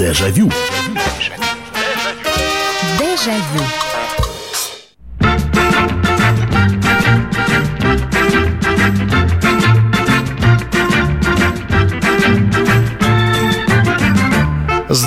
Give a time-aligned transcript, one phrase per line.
[0.00, 0.50] Дежавю.
[2.98, 3.89] Дежавю.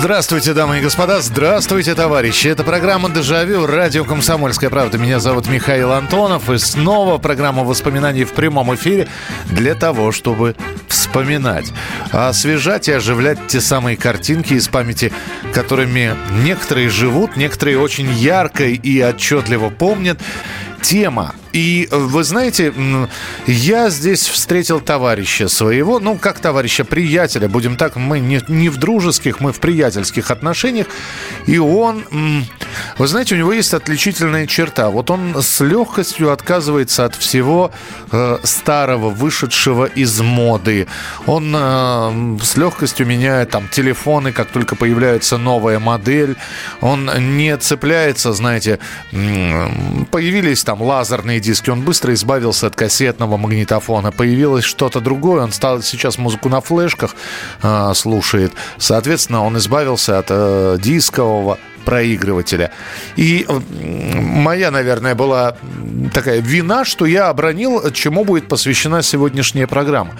[0.04, 2.48] Здравствуйте, дамы и господа, здравствуйте, товарищи.
[2.48, 4.98] Это программа «Дежавю», радио «Комсомольская правда».
[4.98, 9.08] Меня зовут Михаил Антонов, и снова программа воспоминаний в прямом эфире
[9.46, 10.56] для того, чтобы
[10.88, 11.72] вспоминать,
[12.12, 15.10] освежать и оживлять те самые картинки из памяти,
[15.54, 20.20] которыми некоторые живут, некоторые очень ярко и отчетливо помнят.
[20.82, 22.74] Тема и вы знаете,
[23.46, 28.76] я здесь встретил товарища своего, ну, как товарища, приятеля, будем так, мы не, не в
[28.76, 30.88] дружеских, мы в приятельских отношениях.
[31.46, 32.04] И он,
[32.98, 34.90] вы знаете, у него есть отличительная черта.
[34.90, 37.70] Вот он с легкостью отказывается от всего
[38.10, 40.88] э, старого, вышедшего из моды.
[41.26, 46.34] Он э, с легкостью меняет там телефоны, как только появляется новая модель.
[46.80, 48.80] Он не цепляется, знаете,
[49.12, 54.10] появились там лазерные диски, он быстро избавился от кассетного магнитофона.
[54.10, 57.14] Появилось что-то другое, он стал сейчас музыку на флешках
[57.62, 58.52] э, слушает.
[58.78, 62.70] Соответственно, он избавился от э, дискового проигрывателя.
[63.16, 65.56] И моя, наверное, была
[66.12, 70.14] такая вина, что я обронил, чему будет посвящена сегодняшняя программа.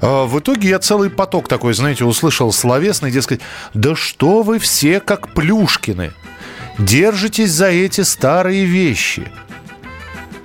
[0.00, 3.40] А, в итоге я целый поток такой, знаете, услышал словесный, дескать,
[3.74, 6.12] да что вы все как Плюшкины,
[6.78, 9.30] держитесь за эти старые вещи–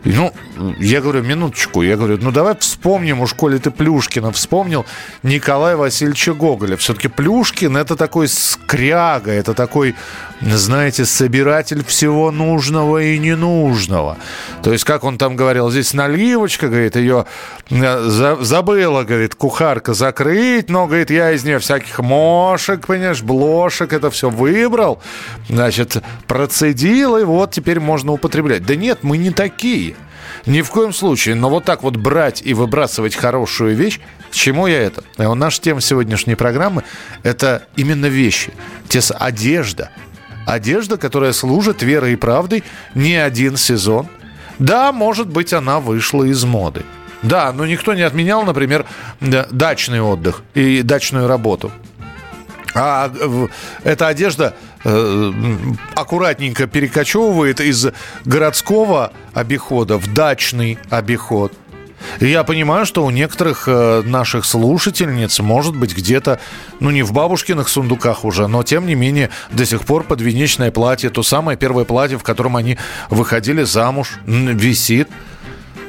[0.06, 0.32] ну,
[0.80, 4.86] я говорю, минуточку, я говорю, ну давай вспомним, уж коли ты Плюшкина вспомнил,
[5.24, 6.78] Николая Васильевича Гоголя.
[6.78, 9.96] Все-таки Плюшкин это такой скряга, это такой,
[10.42, 14.18] знаете, собиратель всего нужного и ненужного.
[14.62, 17.26] То есть, как он там говорил, здесь наливочка, говорит, ее
[17.72, 24.12] э, забыла, говорит, кухарка закрыть, но, говорит, я из нее всяких мошек, понимаешь, блошек, это
[24.12, 25.02] все выбрал,
[25.50, 28.66] значит, процедил, и вот теперь можно употреблять.
[28.66, 29.96] Да нет, мы не такие.
[30.46, 31.36] Ни в коем случае.
[31.36, 34.00] Но вот так вот брать и выбрасывать хорошую вещь,
[34.32, 35.04] к чему я это?
[35.18, 36.84] Э, наша тема сегодняшней программы–
[37.24, 38.54] это именно вещи.
[38.88, 39.92] Тес одежда.
[40.46, 44.08] Одежда, которая служит верой и правдой не один сезон.
[44.60, 46.84] Да, может быть, она вышла из моды.
[47.24, 48.86] Да, но никто не отменял, например,
[49.20, 51.72] дачный отдых и дачную работу.
[52.76, 53.12] А
[53.84, 54.75] эта одежда э,
[55.96, 57.88] аккуратненько перекочевывает из
[58.24, 61.54] городского обихода в дачный обиход.
[62.20, 66.40] Я понимаю, что у некоторых э, наших слушательниц может быть где-то,
[66.80, 71.10] ну не в бабушкиных сундуках уже, но тем не менее до сих пор подвенечное платье,
[71.10, 72.78] то самое первое платье, в котором они
[73.10, 75.10] выходили замуж, висит.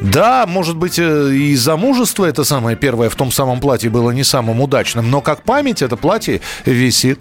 [0.00, 4.24] Да, может быть, э, и замужество это самое первое в том самом платье было не
[4.24, 7.20] самым удачным, но как память это платье висит.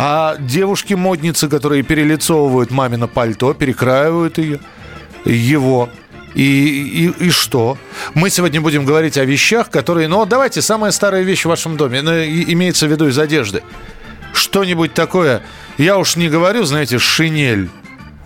[0.00, 4.60] А девушки-модницы, которые перелицовывают мамино пальто, перекраивают ее,
[5.24, 5.90] его.
[6.36, 7.76] И, и, и что?
[8.14, 10.06] Мы сегодня будем говорить о вещах, которые...
[10.06, 13.64] Ну, давайте, самая старая вещь в вашем доме, ну, имеется в виду из одежды.
[14.32, 15.42] Что-нибудь такое,
[15.78, 17.68] я уж не говорю, знаете, шинель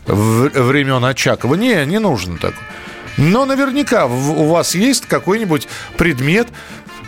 [0.05, 1.55] времен Очакова.
[1.55, 2.69] Не, не нужно такое.
[3.17, 6.49] Но наверняка у вас есть какой-нибудь предмет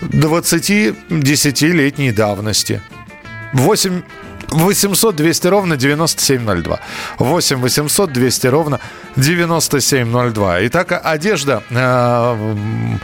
[0.01, 2.81] 20-10-летней давности.
[3.53, 4.01] 8
[4.49, 6.81] 800 200 ровно 9702.
[7.19, 8.81] 8 800 200 ровно
[9.16, 10.66] 9702.
[10.66, 12.97] Итак, одежда э,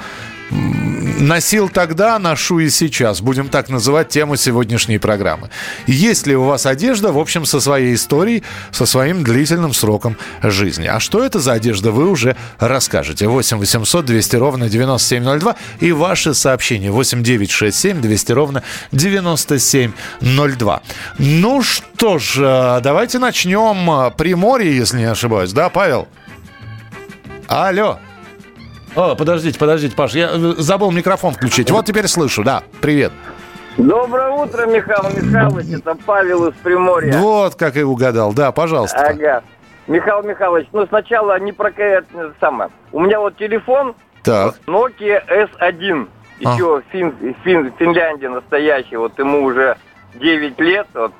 [1.20, 3.20] носил тогда, ношу и сейчас.
[3.20, 5.50] Будем так называть тему сегодняшней программы.
[5.86, 8.42] Есть ли у вас одежда, в общем, со своей историей,
[8.72, 10.86] со своим длительным сроком жизни?
[10.86, 13.28] А что это за одежда, вы уже расскажете.
[13.28, 20.82] 8 800 200 ровно 9702 и ваши сообщения 8 9 6 7 200 ровно 9702.
[21.18, 25.52] Ну что ж, э, давайте начнем э, Приморье, если не ошибаюсь.
[25.52, 26.08] Да, Павел?
[27.46, 27.98] Алло.
[28.96, 31.70] О, подождите, подождите, Паш, я э, забыл микрофон включить.
[31.70, 32.62] Вот теперь слышу, да.
[32.80, 33.12] Привет.
[33.76, 35.78] Доброе утро, Михаил Михайлович.
[35.78, 37.18] Это Павел из Приморья.
[37.18, 38.32] Вот как и угадал.
[38.32, 38.98] Да, пожалуйста.
[39.00, 39.42] Ага.
[39.86, 41.72] Михаил Михайлович, ну сначала не про
[42.40, 42.70] самое.
[42.92, 44.56] У меня вот телефон так.
[44.66, 46.08] Nokia S1.
[46.40, 46.82] Еще а.
[46.90, 47.14] фин,
[47.44, 48.96] фин, Финляндия настоящий.
[48.96, 49.76] Вот ему уже
[50.14, 50.86] 9 лет.
[50.94, 51.12] Вот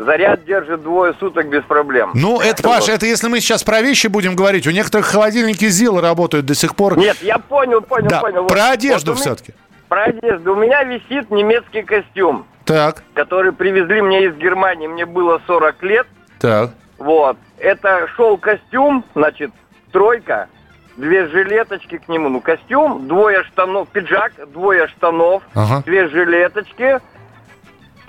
[0.00, 2.12] Заряд держит двое суток без проблем.
[2.14, 6.00] Ну, это, Паш, это если мы сейчас про вещи будем говорить, у некоторых холодильники ЗИЛ
[6.00, 6.96] работают до сих пор.
[6.96, 8.46] Нет, я понял, понял, да, понял.
[8.46, 9.52] Про вот, одежду вот все-таки.
[9.88, 10.54] Про одежду.
[10.54, 12.46] У меня висит немецкий костюм.
[12.64, 13.02] Так.
[13.12, 14.86] Который привезли мне из Германии.
[14.86, 16.06] Мне было 40 лет.
[16.38, 16.70] Так.
[16.96, 17.36] Вот.
[17.58, 19.50] Это шел костюм, значит,
[19.92, 20.48] тройка,
[20.96, 22.30] две жилеточки к нему.
[22.30, 25.82] Ну, костюм, двое штанов, пиджак, двое штанов, ага.
[25.84, 27.00] две жилеточки,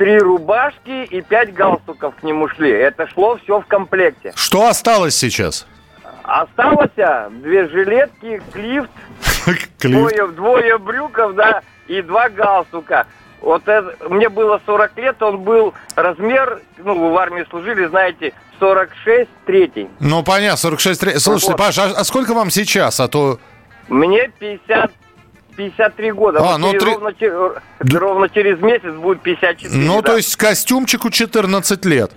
[0.01, 2.71] три рубашки и пять галстуков к нему шли.
[2.71, 4.33] Это шло все в комплекте.
[4.35, 5.67] Что осталось сейчас?
[6.23, 8.89] Осталось две жилетки, клифт,
[9.79, 13.05] Двое, двое брюков, да, и два галстука.
[13.41, 18.33] Вот это, мне было 40 лет, он был размер, ну, вы в армии служили, знаете,
[18.59, 19.87] 46 третий.
[19.99, 21.19] Ну, понятно, 46 третий.
[21.19, 21.57] Слушайте, вот.
[21.59, 23.39] Паш, а, а сколько вам сейчас, а то...
[23.87, 24.91] Мне 50
[25.55, 26.39] 53 года.
[26.41, 26.93] А, ну, три...
[26.93, 27.13] ровно,
[27.79, 29.73] ровно через месяц будет 54.
[29.75, 30.11] Ну, да.
[30.11, 32.11] то есть костюмчику 14 лет.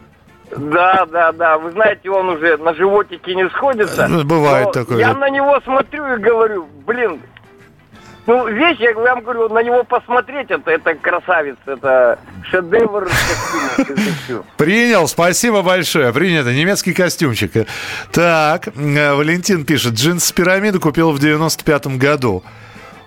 [0.56, 1.58] Да, да, да.
[1.58, 4.06] Вы знаете, он уже на животике не сходится.
[4.08, 4.98] Ну, бывает такое.
[4.98, 7.20] Я на него смотрю и говорю, блин,
[8.26, 13.06] ну, вещь, я вам говорю, на него посмотреть, это, это красавец, это шедевр
[14.56, 16.10] Принял, спасибо большое.
[16.12, 17.66] Принято, немецкий костюмчик.
[18.12, 22.42] Так, э, Валентин пишет, джинсы пирамиду купил в 95-м году.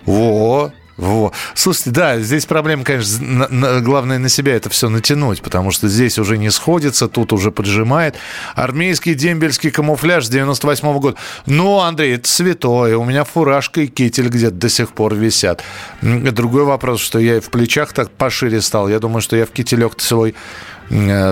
[0.08, 1.32] Во, во.
[1.54, 5.86] Слушайте, да, здесь проблема, конечно, на, на, главное на себя это все натянуть, потому что
[5.86, 8.16] здесь уже не сходится, тут уже поджимает.
[8.54, 11.16] Армейский дембельский камуфляж с 98 -го года.
[11.44, 12.96] Ну, Андрей, это святое.
[12.96, 15.62] У меня фуражка и китель где-то до сих пор висят.
[16.00, 18.88] Другой вопрос, что я в плечах так пошире стал.
[18.88, 20.34] Я думаю, что я в кителек свой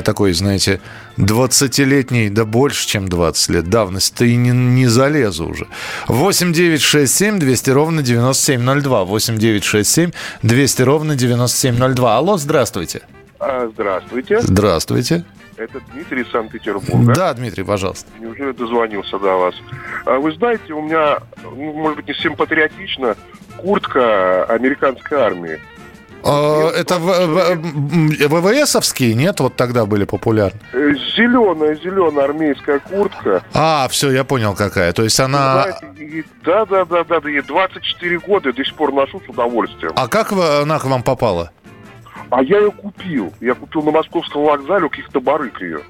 [0.04, 0.80] такой, знаете,
[1.18, 5.66] 20-летний, да больше, чем 20 лет давности, ты и не, не залезу уже.
[6.08, 9.04] 8 9 6 7 200 ровно 9702.
[9.04, 10.10] 8 9 6 7
[10.42, 12.16] 200 ровно 9702.
[12.16, 13.02] Алло, здравствуйте.
[13.38, 14.40] А, здравствуйте.
[14.40, 15.24] Здравствуйте.
[15.56, 17.14] Это Дмитрий из Санкт-Петербурга.
[17.14, 18.08] Да, Дмитрий, пожалуйста.
[18.20, 19.54] Неужели дозвонился до вас?
[20.04, 23.16] А вы знаете, у меня, ну, может быть, не всем патриотично,
[23.56, 25.58] куртка американской армии.
[26.26, 26.98] А, это
[28.28, 29.38] ВВСовские, нет?
[29.40, 30.58] Вот тогда были популярны.
[30.72, 33.44] Зеленая, зеленая армейская куртка.
[33.54, 34.92] А, все, я понял какая.
[34.92, 35.66] То есть она...
[36.44, 39.92] да, да, да, да, да, 24 года до сих пор ношу с удовольствием.
[39.94, 41.52] А как она к вам попала?
[42.30, 43.32] А я ее купил.
[43.40, 45.80] Я купил на московском вокзале у каких-то барыг ее.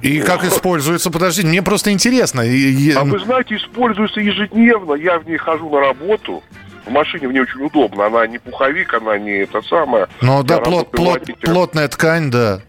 [0.00, 1.10] И как используется?
[1.10, 2.42] Подождите, мне просто интересно.
[2.42, 4.94] А вы знаете, используется ежедневно.
[4.94, 6.42] Я в ней хожу на работу
[6.88, 8.06] в машине мне очень удобно.
[8.06, 10.06] Она не пуховик, она не это самое.
[10.20, 12.60] Ну да, плот, плот, плотная ткань, да.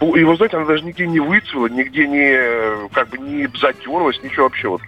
[0.00, 4.44] И вы знаете, она даже нигде не выцвела, нигде не как бы не затерлась, ничего
[4.44, 4.82] вообще вот.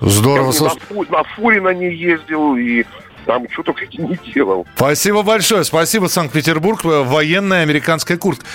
[0.00, 0.52] Здорово.
[0.52, 2.84] Я на, фу, на фуре на ней ездил и
[3.26, 4.66] там что только не делал.
[4.74, 5.64] Спасибо большое.
[5.64, 6.80] Спасибо, Санкт-Петербург.
[6.82, 8.46] Военная американская куртка.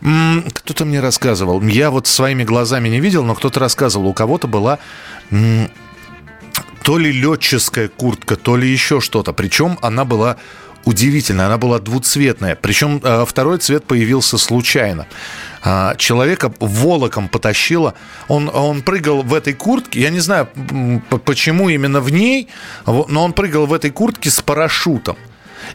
[0.00, 1.60] Кто-то мне рассказывал.
[1.62, 4.08] Я вот своими глазами не видел, но кто-то рассказывал.
[4.08, 4.78] У кого-то была
[6.90, 9.32] то ли летческая куртка, то ли еще что-то.
[9.32, 10.38] Причем она была
[10.84, 12.56] удивительная, она была двуцветная.
[12.56, 15.06] Причем э, второй цвет появился случайно.
[15.62, 17.94] А, человека волоком потащило.
[18.26, 20.00] Он, он прыгал в этой куртке.
[20.00, 20.48] Я не знаю,
[21.24, 22.48] почему именно в ней,
[22.86, 25.16] но он прыгал в этой куртке с парашютом.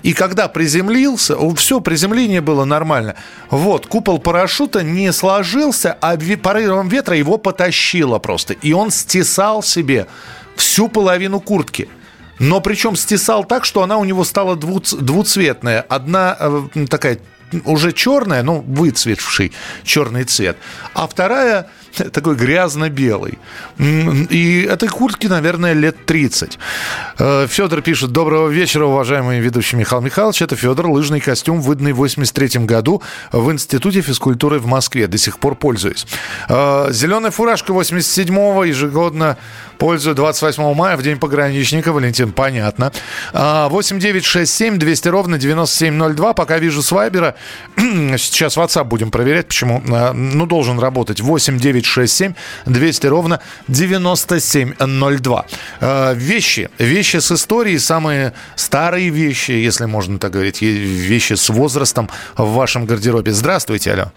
[0.03, 3.15] И когда приземлился, все, приземление было нормально.
[3.49, 8.53] Вот, купол парашюта не сложился, а порывом ветра его потащило просто.
[8.53, 10.07] И он стесал себе
[10.55, 11.87] всю половину куртки.
[12.39, 15.81] Но причем стесал так, что она у него стала двуцветная.
[15.81, 17.19] Одна э, такая
[17.63, 19.53] уже черная, ну, выцветший
[19.83, 20.57] черный цвет,
[20.93, 21.69] а вторая
[22.11, 23.37] такой грязно-белый.
[23.77, 26.59] И этой куртке, наверное, лет 30.
[27.19, 30.41] Э, Федор пишет, доброго вечера, уважаемый ведущий Михаил Михайлович.
[30.41, 33.01] Это Федор, лыжный костюм, выданный в 83 году
[33.31, 35.07] в Институте физкультуры в Москве.
[35.07, 36.05] До сих пор пользуюсь.
[36.49, 39.37] Э, Зеленая фуражка 87-го, ежегодно
[39.77, 41.91] пользую 28 мая, в День пограничника.
[41.91, 42.91] Валентин, понятно.
[43.33, 46.33] 8967 200 ровно 9702.
[46.33, 47.35] Пока вижу с Вайбера.
[47.77, 49.81] Сейчас WhatsApp будем проверять, почему.
[49.87, 51.21] Э, ну, должен работать.
[51.85, 52.33] 8967
[52.65, 55.45] 200 ровно 9702.
[55.81, 56.69] Э, вещи.
[56.77, 57.79] Вещи с историей.
[57.79, 60.61] Самые старые вещи, если можно так говорить.
[60.61, 63.31] Вещи с возрастом в вашем гардеробе.
[63.31, 64.11] Здравствуйте, алло.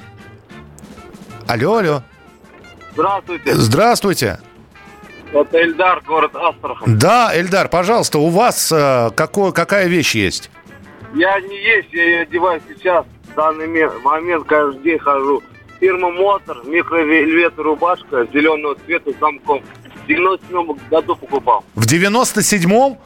[1.47, 2.03] Алло, алло.
[2.93, 3.55] Здравствуйте.
[3.55, 4.39] Здравствуйте.
[5.33, 6.99] Это Эльдар, город Астрахань.
[6.99, 10.51] Да, Эльдар, пожалуйста, у вас э, какой, какая вещь есть?
[11.15, 13.67] Я не есть, я ее одеваю сейчас, в данный
[14.03, 15.43] момент, каждый день хожу.
[15.81, 19.63] Фирма Мотор, микровельвет рубашка зеленого цвета с замком.
[20.05, 21.65] В 97 году покупал.
[21.75, 22.99] В 97-м?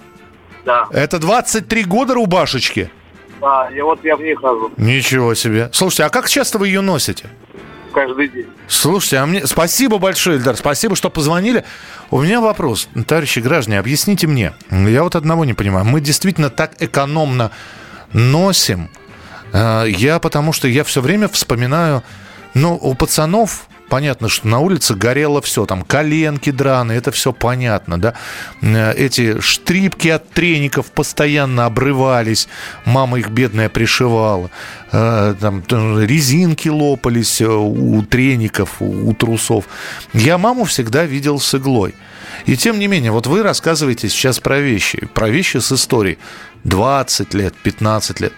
[0.64, 0.86] Да.
[0.92, 2.90] Это 23 года рубашечки?
[3.40, 4.70] Да, и вот я в ней хожу.
[4.76, 5.68] Ничего себе.
[5.72, 7.28] Слушайте, а как часто вы ее носите?
[7.92, 8.46] каждый день.
[8.66, 11.64] Слушайте, а мне спасибо большое, Эльдар, спасибо, что позвонили.
[12.10, 14.54] У меня вопрос, товарищи граждане, объясните мне.
[14.70, 15.84] Я вот одного не понимаю.
[15.84, 17.52] Мы действительно так экономно
[18.12, 18.90] носим.
[19.52, 22.02] Э, я потому что я все время вспоминаю,
[22.54, 28.00] ну, у пацанов понятно, что на улице горело все, там коленки драные, это все понятно,
[28.00, 28.14] да.
[28.62, 32.49] Э, эти штрипки от треников постоянно обрывались,
[32.87, 34.50] мама их бедная пришивала.
[34.92, 35.62] Э, там
[36.00, 39.66] резинки лопались у треников, у трусов.
[40.14, 41.94] Я маму всегда видел с иглой.
[42.47, 46.16] И тем не менее, вот вы рассказываете сейчас про вещи, про вещи с историей.
[46.64, 48.32] 20 лет, 15 лет.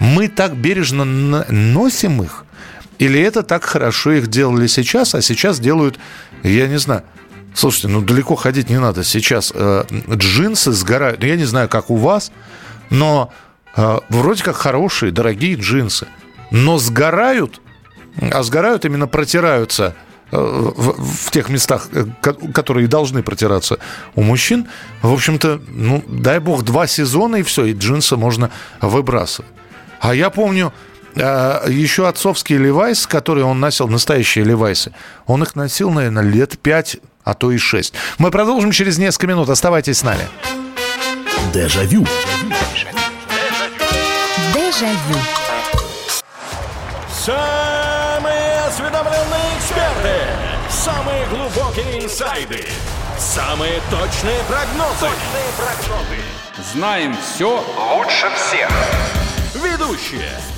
[0.00, 2.44] Мы так бережно носим их?
[2.98, 5.98] Или это так хорошо их делали сейчас, а сейчас делают,
[6.42, 7.02] я не знаю,
[7.54, 9.02] Слушайте, ну далеко ходить не надо.
[9.02, 9.82] Сейчас э,
[10.14, 11.24] джинсы сгорают.
[11.24, 12.30] Я не знаю, как у вас,
[12.88, 13.32] но
[13.74, 16.06] э, вроде как хорошие, дорогие джинсы.
[16.52, 17.60] Но сгорают,
[18.20, 19.96] а сгорают именно протираются
[20.30, 22.04] э, в, в тех местах, э,
[22.54, 23.80] которые должны протираться
[24.14, 24.68] у мужчин.
[25.02, 29.50] В общем-то, ну, дай бог, два сезона и все, и джинсы можно выбрасывать.
[30.00, 30.72] А я помню,
[31.18, 34.92] еще отцовские левайсы, которые он носил, настоящие левайсы,
[35.26, 37.94] он их носил, наверное, лет пять, а то и шесть.
[38.18, 39.48] Мы продолжим через несколько минут.
[39.50, 40.22] Оставайтесь с нами.
[41.52, 42.06] Дежавю.
[44.54, 45.18] Дежавю.
[47.12, 50.16] Самые осведомленные эксперты.
[50.70, 52.64] Самые глубокие инсайды.
[53.18, 55.00] Самые точные прогнозы.
[55.00, 56.22] Точные прогнозы.
[56.72, 57.62] Знаем все
[57.94, 58.70] лучше всех.
[59.54, 60.57] Ведущие.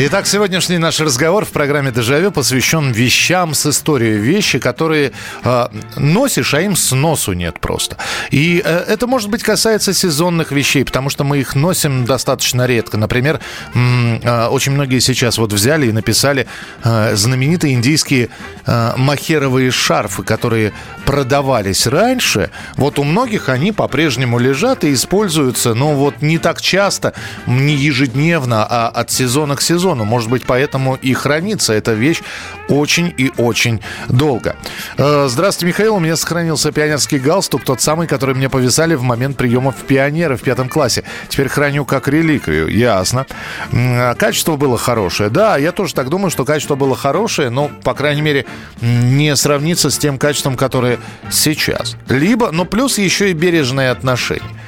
[0.00, 4.16] Итак, сегодняшний наш разговор в программе «Дежавю» посвящен вещам с историей.
[4.18, 5.10] Вещи, которые
[5.42, 7.96] э, носишь, а им сносу нет просто.
[8.30, 12.96] И э, это, может быть, касается сезонных вещей, потому что мы их носим достаточно редко.
[12.96, 13.40] Например,
[13.74, 16.46] э, очень многие сейчас вот взяли и написали
[16.84, 18.28] э, знаменитые индийские
[18.66, 20.74] э, махеровые шарфы, которые
[21.06, 22.52] продавались раньше.
[22.76, 27.14] Вот у многих они по-прежнему лежат и используются, но вот не так часто,
[27.48, 30.04] не ежедневно, а от сезона к сезону сезону.
[30.04, 32.20] Может быть, поэтому и хранится эта вещь
[32.68, 34.56] очень и очень долго.
[34.98, 35.96] Э, здравствуйте, Михаил.
[35.96, 40.36] У меня сохранился пионерский галстук, тот самый, который мне повисали в момент приема в пионеры
[40.36, 41.04] в пятом классе.
[41.28, 42.68] Теперь храню как реликвию.
[42.68, 43.26] Ясно.
[43.72, 45.30] А качество было хорошее.
[45.30, 48.44] Да, я тоже так думаю, что качество было хорошее, но, по крайней мере,
[48.82, 50.98] не сравнится с тем качеством, которое
[51.30, 51.96] сейчас.
[52.08, 54.58] Либо, но плюс еще и бережное отношение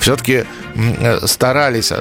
[0.00, 1.98] все-таки э, старались э,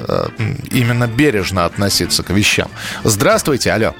[0.71, 2.69] именно бережно относиться к вещам.
[3.03, 3.93] Здравствуйте, алло.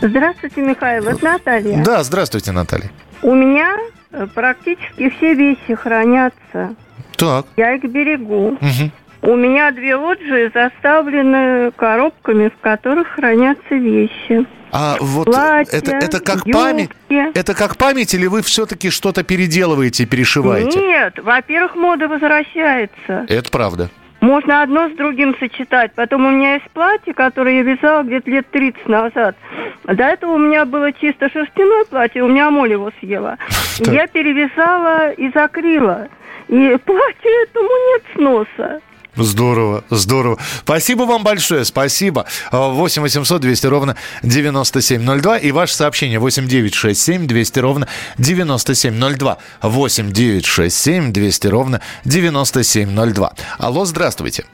[0.00, 1.06] Здравствуйте, Михаил.
[1.06, 1.84] Это Наталья.
[1.84, 2.90] Да, здравствуйте, Наталья.
[3.22, 3.76] У меня
[4.10, 6.74] э, практически все вещи хранятся.
[7.16, 7.46] Так.
[7.56, 8.58] Я их берегу.
[8.60, 8.90] Угу.
[9.22, 14.44] У меня две лоджии заставлены коробками, в которых хранятся вещи.
[14.72, 16.52] А вот Платья, это, это как юбки.
[16.52, 16.90] память?
[17.08, 20.76] Это как память или вы все-таки что-то переделываете, перешиваете?
[20.78, 23.26] Нет, во-первых, мода возвращается.
[23.28, 23.90] Это правда.
[24.20, 25.92] Можно одно с другим сочетать.
[25.94, 29.36] Потом у меня есть платье, которое я вязала где-то лет 30 назад.
[29.84, 33.36] До этого у меня было чисто шерстяное платье, у меня моль его съела.
[33.78, 36.08] Я перевязала и закрыла.
[36.48, 38.80] И платье этому нет сноса.
[39.14, 40.38] Здорово, здорово.
[40.60, 42.24] Спасибо вам большое, спасибо.
[42.50, 47.88] 8 800 200 ровно 9702 и ваше сообщение 8 967 200 ровно
[48.18, 49.38] 9702.
[49.62, 53.32] 8 967 200 ровно 9702.
[53.58, 54.44] Алло, здравствуйте.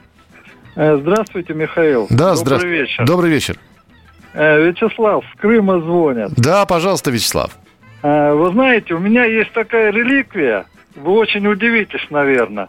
[0.74, 2.06] Э, здравствуйте, Михаил.
[2.10, 2.76] Да, Добрый здравствуйте.
[2.82, 3.04] вечер.
[3.06, 3.56] Добрый вечер.
[4.34, 6.32] Э, Вячеслав, с Крыма звонят.
[6.36, 7.52] Да, пожалуйста, Вячеслав.
[8.02, 10.66] Э, вы знаете, у меня есть такая реликвия.
[10.96, 12.68] Вы очень удивитесь, наверное.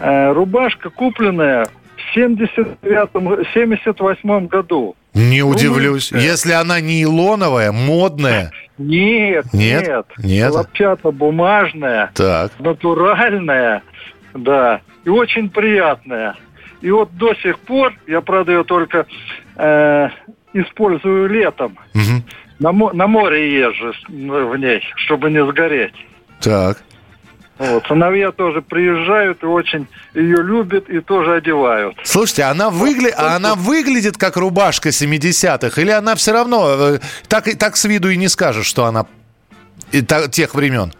[0.00, 1.66] Э, рубашка купленная
[1.96, 4.96] в 78 году.
[5.12, 6.10] Не удивлюсь.
[6.10, 6.20] Румынская.
[6.20, 8.52] Если она не илоновая, модная.
[8.78, 10.06] Нет, нет, нет.
[10.18, 10.52] нет.
[10.52, 12.10] Хлопчато-бумажная.
[12.14, 12.52] Так.
[12.58, 13.82] Натуральная,
[14.32, 14.80] да.
[15.04, 16.36] И очень приятная.
[16.80, 19.04] И вот до сих пор, я, правда, ее только
[19.56, 20.08] э,
[20.54, 21.76] использую летом.
[21.94, 22.22] Угу.
[22.58, 25.94] На, на море езжу в ней, чтобы не сгореть.
[26.40, 26.82] Так.
[27.60, 31.94] Вот, сыновья тоже приезжают и очень ее любят и тоже одевают.
[32.04, 33.12] Слушайте, она, выгля...
[33.14, 35.78] а она выглядит как рубашка 70-х?
[35.78, 36.98] Или она все равно, э,
[37.28, 39.04] так, так с виду и не скажешь, что она
[39.92, 40.94] тех времен?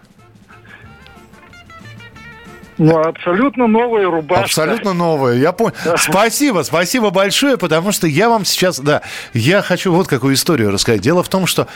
[2.77, 4.45] Ну, абсолютно новая рубашка.
[4.45, 5.73] Абсолютно новая, я понял.
[5.97, 9.01] Спасибо, спасибо большое, потому что я вам сейчас, да,
[9.33, 11.01] я хочу вот какую историю рассказать.
[11.01, 11.67] Дело в том, что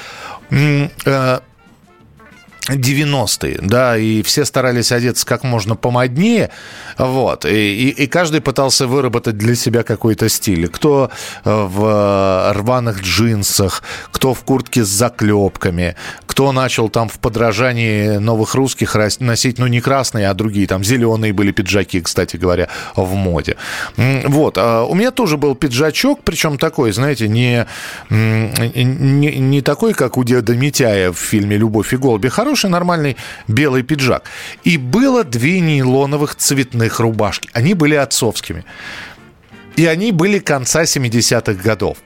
[0.52, 1.40] э,
[2.70, 6.50] 90-е, да, и все старались одеться как можно помоднее,
[6.98, 10.68] вот, и, и, и каждый пытался выработать для себя какой-то стиль.
[10.68, 11.12] Кто
[11.44, 15.96] э, в рваных джинсах, кто в куртке с заклепками,
[16.26, 21.34] кто начал там в подражании новых русских носить, ну, не красные, а другие, там, зеленые
[21.34, 23.58] были пиджаки, кстати говоря, в моде.
[23.96, 27.66] Вот, а у меня тоже был пиджачок, причем такой, знаете, не,
[28.10, 33.18] не, не такой, как у деда Митяя в фильме «Любовь и голуби», хороший, хороший, нормальный
[33.48, 34.24] белый пиджак.
[34.64, 37.50] И было две нейлоновых цветных рубашки.
[37.54, 38.64] Они были отцовскими.
[39.76, 41.98] И они были конца 70-х годов.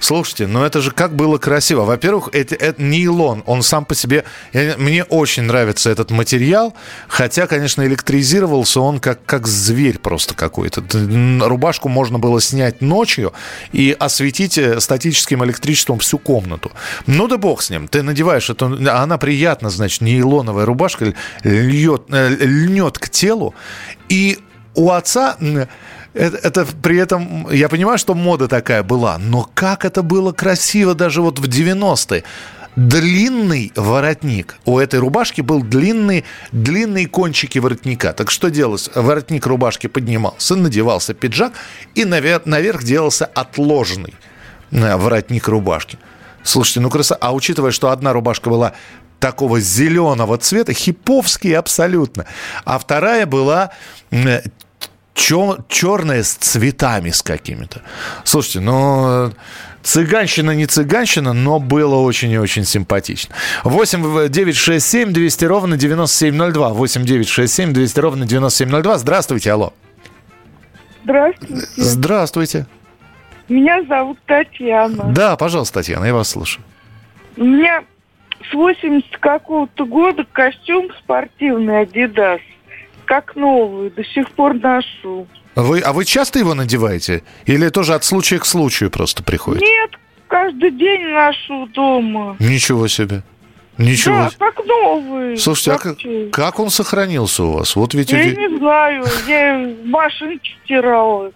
[0.00, 1.82] Слушайте, ну это же как было красиво.
[1.82, 4.24] Во-первых, это, это нейлон, он сам по себе...
[4.52, 6.74] Я, мне очень нравится этот материал,
[7.08, 10.82] хотя, конечно, электризировался он как, как зверь просто какой-то.
[11.46, 13.32] Рубашку можно было снять ночью
[13.72, 16.72] и осветить э, статическим электричеством всю комнату.
[17.06, 17.88] Ну да бог с ним.
[17.88, 18.66] Ты надеваешь эту...
[18.66, 23.54] Она приятно, значит, нейлоновая рубашка льет, э, льнет к телу.
[24.08, 24.38] И
[24.74, 25.36] у отца
[26.16, 30.94] это, это при этом, я понимаю, что мода такая была, но как это было красиво
[30.94, 32.24] даже вот в 90-е
[32.76, 34.56] длинный воротник.
[34.64, 38.12] У этой рубашки был длинный, длинные кончики воротника.
[38.12, 38.90] Так что делалось?
[38.94, 41.54] Воротник рубашки поднимался, надевался пиджак,
[41.94, 44.14] и наверх, наверх делался отложенный
[44.70, 45.98] э, воротник рубашки.
[46.42, 47.18] Слушайте, ну красота.
[47.20, 48.74] А учитывая, что одна рубашка была
[49.18, 52.26] такого зеленого цвета, хиповский абсолютно,
[52.64, 53.70] а вторая была
[54.10, 54.42] э,
[55.16, 57.82] чер, черное с цветами с какими-то.
[58.24, 59.32] Слушайте, ну...
[59.82, 63.36] Цыганщина не цыганщина, но было очень и очень симпатично.
[63.62, 66.70] 8 9 6 7 200 ровно 9702.
[66.70, 68.98] 8 9 6 7 200 ровно 9702.
[68.98, 69.72] Здравствуйте, алло.
[71.04, 71.66] Здравствуйте.
[71.76, 72.66] Здравствуйте.
[73.48, 75.04] Меня зовут Татьяна.
[75.12, 76.64] Да, пожалуйста, Татьяна, я вас слушаю.
[77.36, 77.84] У меня
[78.50, 82.40] с 80 какого-то года костюм спортивный Adidas
[83.06, 85.26] как новую, до сих пор ношу.
[85.54, 87.22] Вы, а вы часто его надеваете?
[87.46, 89.62] Или тоже от случая к случаю просто приходит?
[89.62, 89.90] Нет,
[90.28, 92.36] каждый день ношу дома.
[92.38, 93.22] Ничего себе.
[93.78, 94.14] Ничего.
[94.14, 95.36] Да, как новый.
[95.36, 95.96] Слушайте, а как,
[96.32, 97.76] как он сохранился у вас?
[97.76, 98.36] Вот ведь я уди...
[98.36, 101.32] не знаю, я в машинке стирала.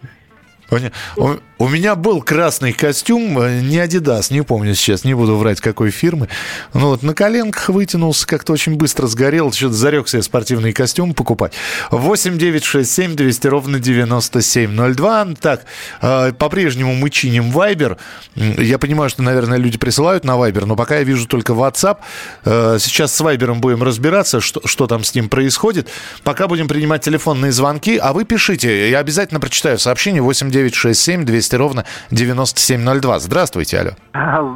[1.16, 5.60] У, у меня был красный костюм, э, не Adidas, не помню сейчас, не буду врать,
[5.60, 6.28] какой фирмы.
[6.72, 11.52] Ну вот на коленках вытянулся, как-то очень быстро сгорел, что-то зарекся я спортивный костюм покупать.
[11.90, 15.26] 8 9 6 7 200 ровно 9702.
[15.38, 15.66] Так,
[16.00, 17.98] э, по-прежнему мы чиним Viber.
[18.36, 21.98] Я понимаю, что, наверное, люди присылают на Viber, но пока я вижу только WhatsApp.
[22.46, 25.88] Э, сейчас с Viber будем разбираться, что, что там с ним происходит.
[26.24, 28.88] Пока будем принимать телефонные звонки, а вы пишите.
[28.88, 33.18] Я обязательно прочитаю сообщение 8 967 200 ровно 9702.
[33.20, 33.90] Здравствуйте, алло.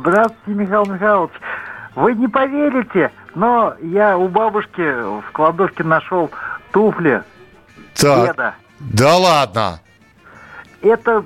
[0.01, 1.33] Здравствуйте, Михаил Михайлович.
[1.95, 6.31] Вы не поверите, но я у бабушки в кладовке нашел
[6.73, 7.23] туфли
[7.95, 8.27] так.
[8.27, 8.55] деда.
[8.81, 9.81] Да ладно?
[10.83, 11.25] Это,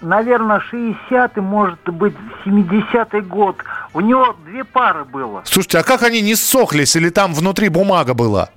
[0.00, 3.56] наверное, 60-й, может быть, 70-й год.
[3.94, 5.42] У него две пары было.
[5.44, 8.50] Слушайте, а как они не ссохлись или там внутри бумага была?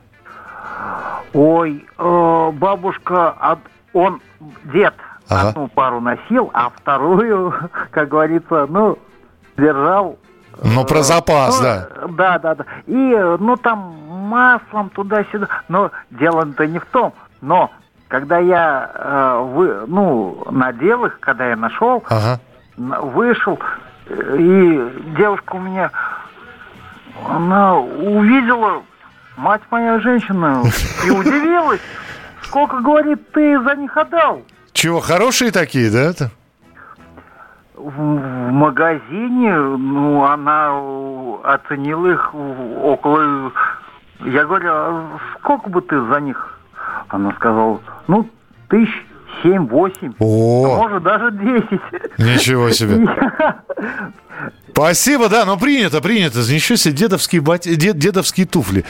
[1.34, 3.58] Ой, э, бабушка,
[3.94, 4.22] он,
[4.66, 4.94] дед,
[5.34, 5.50] ага.
[5.50, 7.54] одну пару носил, а вторую,
[7.92, 8.98] как говорится, ну,
[9.58, 10.18] держал.
[10.64, 11.90] Ну, про запас, ну, да.
[12.10, 12.66] Да, да, да.
[12.86, 15.48] И, ну, там маслом туда-сюда.
[15.68, 17.14] Но дело-то не в том.
[17.42, 17.72] Но
[18.08, 22.40] когда я, э, вы, ну, надел их, когда я нашел, ага.
[22.78, 23.60] вышел,
[24.08, 25.92] и девушка у меня,
[27.28, 28.84] она увидела,
[29.36, 30.64] мать моя женщина,
[31.06, 31.82] и удивилась,
[32.44, 34.42] сколько, говорит, ты за них отдал.
[34.84, 36.10] Чего, хорошие такие, да?
[36.10, 36.30] это?
[37.74, 38.02] В,
[38.52, 40.78] магазине, ну, она
[41.42, 43.54] оценила их около...
[44.26, 46.60] Я говорю, а сколько бы ты за них?
[47.08, 48.30] Она сказала, ну,
[48.68, 48.92] тысяч
[49.42, 52.18] семь-восемь, а может даже десять.
[52.18, 53.08] Ничего себе.
[54.72, 56.40] Спасибо, да, но принято, принято.
[56.40, 58.86] Ничего себе, дедовские, бати, дед, дедовские туфли.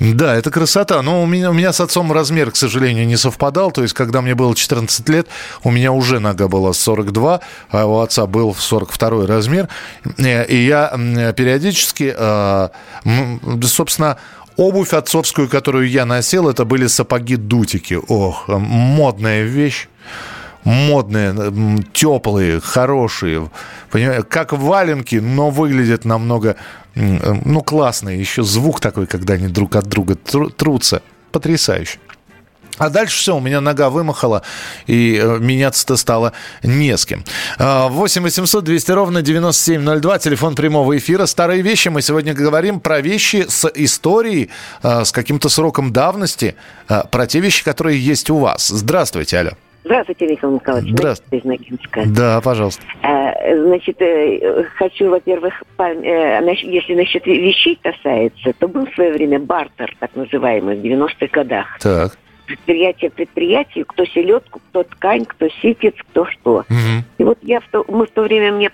[0.00, 1.02] Да, это красота.
[1.02, 3.70] Но у меня, у меня с отцом размер, к сожалению, не совпадал.
[3.70, 5.28] То есть, когда мне было 14 лет,
[5.62, 9.68] у меня уже нога была 42, а у отца был 42 размер.
[10.16, 10.88] Э, и я
[11.36, 12.68] периодически, э,
[13.62, 14.16] собственно,
[14.56, 17.98] Обувь отцовскую, которую я носил, это были сапоги-дутики.
[18.08, 19.88] Ох, модная вещь
[20.66, 23.50] модные, теплые, хорошие.
[23.90, 26.56] Понимаете, как валенки, но выглядят намного,
[26.94, 28.18] ну, классные.
[28.18, 31.02] Еще звук такой, когда они друг от друга трутся.
[31.30, 31.98] Потрясающе.
[32.78, 34.42] А дальше все, у меня нога вымахала,
[34.86, 37.24] и э, меняться-то стало не с кем.
[37.58, 41.26] 8 800 200 ровно 9702, телефон прямого эфира.
[41.26, 41.88] Старые вещи.
[41.88, 44.50] Мы сегодня говорим про вещи с историей,
[44.82, 46.54] э, с каким-то сроком давности,
[46.88, 48.68] э, про те вещи, которые есть у вас.
[48.68, 49.50] Здравствуйте, алло.
[49.84, 50.92] Здравствуйте, Михаил Николаевич.
[50.92, 51.58] Здравствуйте.
[52.06, 52.82] Да, пожалуйста.
[53.02, 54.00] Значит,
[54.76, 60.80] хочу, во-первых, если насчет вещей касается, то был в свое время бартер, так называемый, в
[60.80, 61.78] 90-х годах.
[61.78, 66.64] Так предприятие предприятию, кто селедку, кто ткань, кто ситец, кто что.
[66.68, 67.04] Угу.
[67.18, 68.70] И вот я в то, мы в то время мне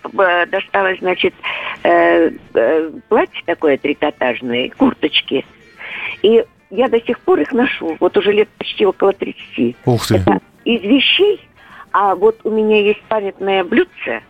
[0.51, 1.35] досталось, значит,
[1.83, 5.45] э, э, платье такое трикотажное, курточки.
[6.23, 9.77] И я до сих пор их ношу, вот уже лет почти около 30.
[9.85, 10.17] Ух ты.
[10.17, 11.41] Это из вещей,
[11.93, 14.23] а вот у меня есть памятное блюдце,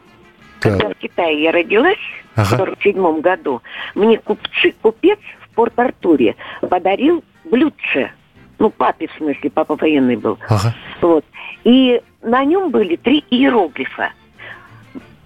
[0.61, 0.73] так.
[0.73, 1.99] когда в Китае я родилась,
[2.35, 2.57] ага.
[2.57, 3.63] в 47 году,
[3.95, 6.37] мне купцы, купец в Порт-Артуре
[6.69, 8.13] подарил блюдце
[8.59, 10.39] ну, папе, в смысле, папа военный был.
[10.49, 10.75] Ага.
[11.01, 11.25] Вот.
[11.65, 14.13] И на нем были три иероглифа.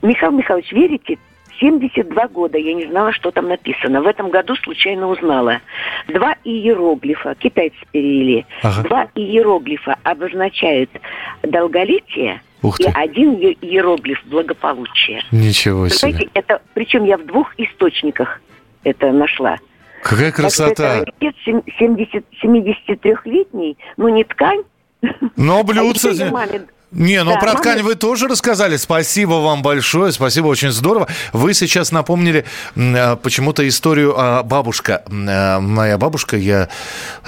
[0.03, 1.19] Михаил Михайлович, верите,
[1.61, 4.03] 72 года я не знала, что там написано.
[4.03, 5.61] В этом году случайно узнала.
[6.09, 8.47] Два иероглифа, китайцы перевели.
[8.63, 8.83] Ага.
[8.83, 10.91] Два иероглифа обозначают
[11.43, 12.85] долголетие Ух ты.
[12.85, 15.23] и один иероглиф благополучие.
[15.31, 16.29] Ничего себе.
[16.35, 18.41] Это, причем я в двух источниках
[18.85, 19.59] это нашла.
[20.09, 21.05] Какая красота!
[21.05, 21.37] Так, это
[21.81, 24.63] 73-летний, ну не ткань.
[25.35, 26.11] Но блюдце...
[26.11, 26.47] А
[26.93, 28.77] не, ну да, про ткань вы тоже рассказали.
[28.77, 31.09] Спасибо вам большое, спасибо, очень здорово.
[31.33, 32.45] Вы сейчас напомнили
[32.77, 35.03] э, почему-то историю о бабушка.
[35.09, 36.69] Э, моя бабушка, я,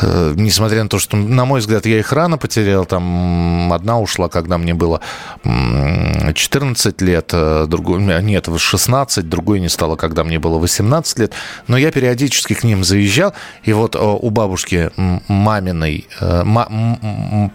[0.01, 4.29] э, несмотря на то, что, на мой взгляд, я их рано потерял, там одна ушла,
[4.29, 5.01] когда мне было
[5.42, 7.35] 14 лет,
[7.68, 11.33] другой, нет, 16, другой не стало, когда мне было 18 лет.
[11.66, 14.92] Но я периодически к ним заезжал, и вот у бабушки
[15.27, 16.07] маминой,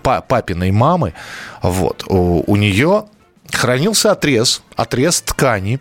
[0.03, 1.13] папиной мамы,
[1.61, 2.02] вот.
[2.07, 3.05] У, у нее
[3.51, 5.79] хранился отрез, отрез ткани,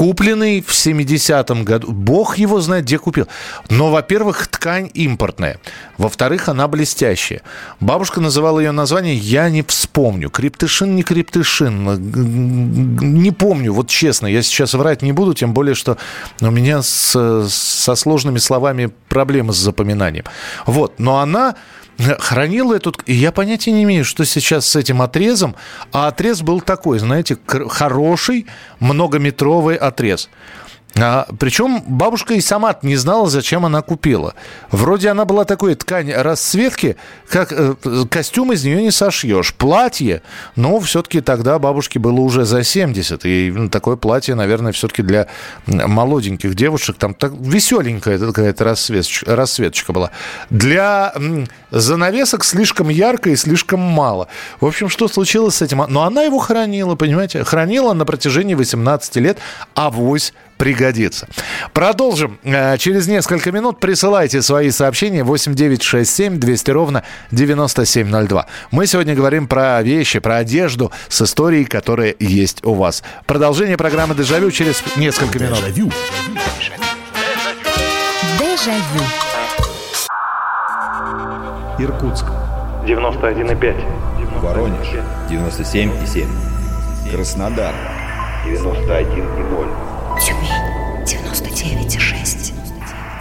[0.00, 1.92] купленный в 70-м году.
[1.92, 3.28] Бог его знает, где купил.
[3.68, 5.60] Но, во-первых, ткань импортная.
[5.98, 7.42] Во-вторых, она блестящая.
[7.80, 10.30] Бабушка называла ее название, я не вспомню.
[10.30, 12.00] Криптышин, не криптышин.
[13.20, 14.26] Не помню, вот честно.
[14.26, 15.98] Я сейчас врать не буду, тем более, что
[16.40, 20.24] у меня с, со сложными словами проблемы с запоминанием.
[20.64, 20.98] Вот.
[20.98, 21.56] Но она
[22.18, 22.94] хранил эту...
[23.06, 25.56] И я понятия не имею, что сейчас с этим отрезом.
[25.92, 28.46] А отрез был такой, знаете, хороший
[28.78, 30.28] многометровый отрез.
[30.98, 34.34] А, причем бабушка и сама не знала, зачем она купила.
[34.70, 36.96] Вроде она была такой ткань расцветки,
[37.28, 37.74] как э,
[38.10, 39.54] костюм из нее не сошьешь.
[39.54, 40.22] Платье,
[40.56, 43.24] но все-таки тогда бабушке было уже за 70.
[43.24, 45.28] И ну, такое платье, наверное, все-таки для
[45.66, 46.96] молоденьких девушек.
[46.98, 50.10] Там так веселенькая какая-то расцветочка, расцветочка была.
[50.50, 54.26] Для м, занавесок слишком ярко и слишком мало.
[54.60, 55.84] В общем, что случилось с этим?
[55.88, 57.44] Но она его хранила, понимаете?
[57.44, 59.38] Хранила на протяжении 18 лет,
[59.74, 61.26] а вось пригодится.
[61.72, 62.38] Продолжим.
[62.44, 68.46] Э, через несколько минут присылайте свои сообщения 8967 200 ровно 9702.
[68.70, 73.02] Мы сегодня говорим про вещи, про одежду с историей, которая есть у вас.
[73.24, 75.60] Продолжение программы «Дежавю» через несколько минут.
[75.60, 75.90] Дежавю.
[78.38, 79.04] Дежавю.
[81.78, 82.26] Иркутск.
[82.84, 84.40] 91,5.
[84.42, 84.88] Воронеж.
[85.30, 86.26] 97,7.
[87.10, 87.74] Краснодар.
[88.44, 89.99] 91,0.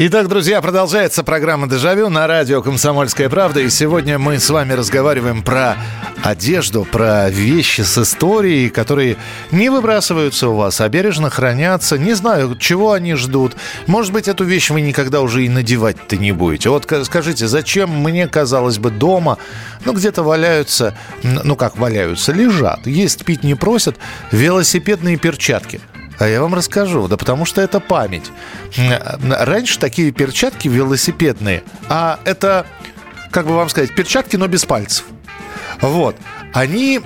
[0.00, 3.58] Итак, друзья, продолжается программа «Дежавю» на радио «Комсомольская правда».
[3.58, 5.76] И сегодня мы с вами разговариваем про
[6.22, 9.16] одежду, про вещи с историей, которые
[9.50, 11.98] не выбрасываются у вас, а бережно хранятся.
[11.98, 13.56] Не знаю, чего они ждут.
[13.88, 16.70] Может быть, эту вещь вы никогда уже и надевать-то не будете.
[16.70, 19.36] Вот скажите, зачем мне, казалось бы, дома,
[19.84, 23.96] ну, где-то валяются, ну, как валяются, лежат, есть пить не просят,
[24.30, 25.80] велосипедные перчатки–
[26.18, 27.08] а я вам расскажу.
[27.08, 28.30] Да потому что это память.
[29.22, 32.66] Раньше такие перчатки велосипедные, а это,
[33.30, 35.04] как бы вам сказать, перчатки, но без пальцев.
[35.80, 36.16] Вот.
[36.52, 37.00] Они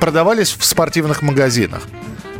[0.00, 1.82] продавались в спортивных магазинах.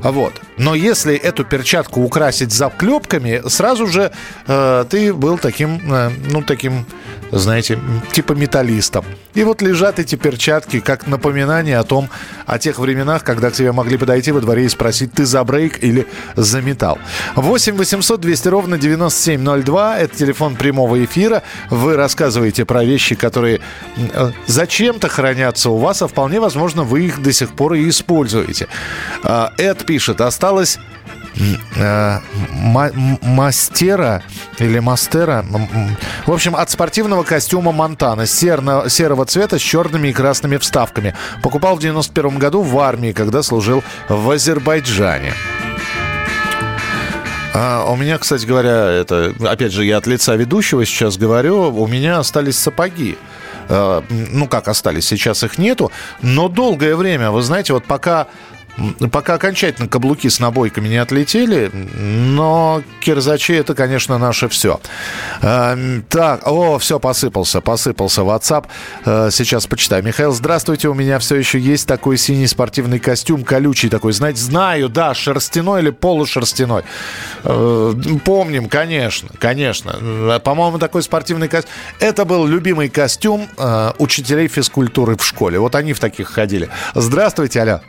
[0.03, 0.41] Вот.
[0.57, 4.13] Но если эту перчатку украсить заклепками, сразу же
[4.47, 6.87] э, ты был таким, э, ну, таким
[7.31, 7.79] знаете,
[8.13, 9.05] типа металлистом.
[9.35, 12.09] И вот лежат эти перчатки как напоминание о том,
[12.47, 15.83] о тех временах, когда к тебе могли подойти во дворе и спросить, ты за брейк
[15.83, 16.99] или за металл.
[17.37, 19.99] 8 800 200 ровно 9702.
[19.99, 21.43] Это телефон прямого эфира.
[21.71, 23.61] Вы рассказываете про вещи, которые
[23.97, 28.69] э, зачем-то хранятся у вас, а вполне возможно, вы их до сих пор и используете.
[29.23, 30.79] А, Эд пишет, осталось
[33.23, 34.23] мастера
[34.59, 35.45] или мастера.
[36.27, 41.15] В общем, от спортивного костюма Монтана серно, серого цвета с черными и красными вставками.
[41.43, 45.33] Покупал в 91 году в армии, когда служил в Азербайджане.
[47.53, 51.87] А, у меня, кстати говоря, это, опять же, я от лица ведущего сейчас говорю, у
[51.89, 53.19] меня остались сапоги
[53.71, 58.27] а, ну как остались, сейчас их нету, но долгое время, вы знаете, вот пока
[59.13, 64.81] Пока окончательно каблуки с набойками не отлетели, но кирзачи это, конечно, наше все.
[65.43, 68.67] Эм, так, о, все, посыпался, посыпался WhatsApp.
[69.05, 70.03] Э, сейчас почитаю.
[70.03, 74.89] Михаил, здравствуйте, у меня все еще есть такой синий спортивный костюм, колючий такой, знаете, знаю,
[74.89, 76.83] да, шерстяной или полушерстяной.
[77.45, 79.97] Э, помним, конечно, конечно.
[80.01, 81.71] Э, по-моему, такой спортивный костюм.
[81.99, 83.49] Это был любимый костюм
[83.99, 85.59] учителей физкультуры в школе.
[85.59, 86.69] Вот они в таких ходили.
[86.95, 87.83] Здравствуйте, Аля.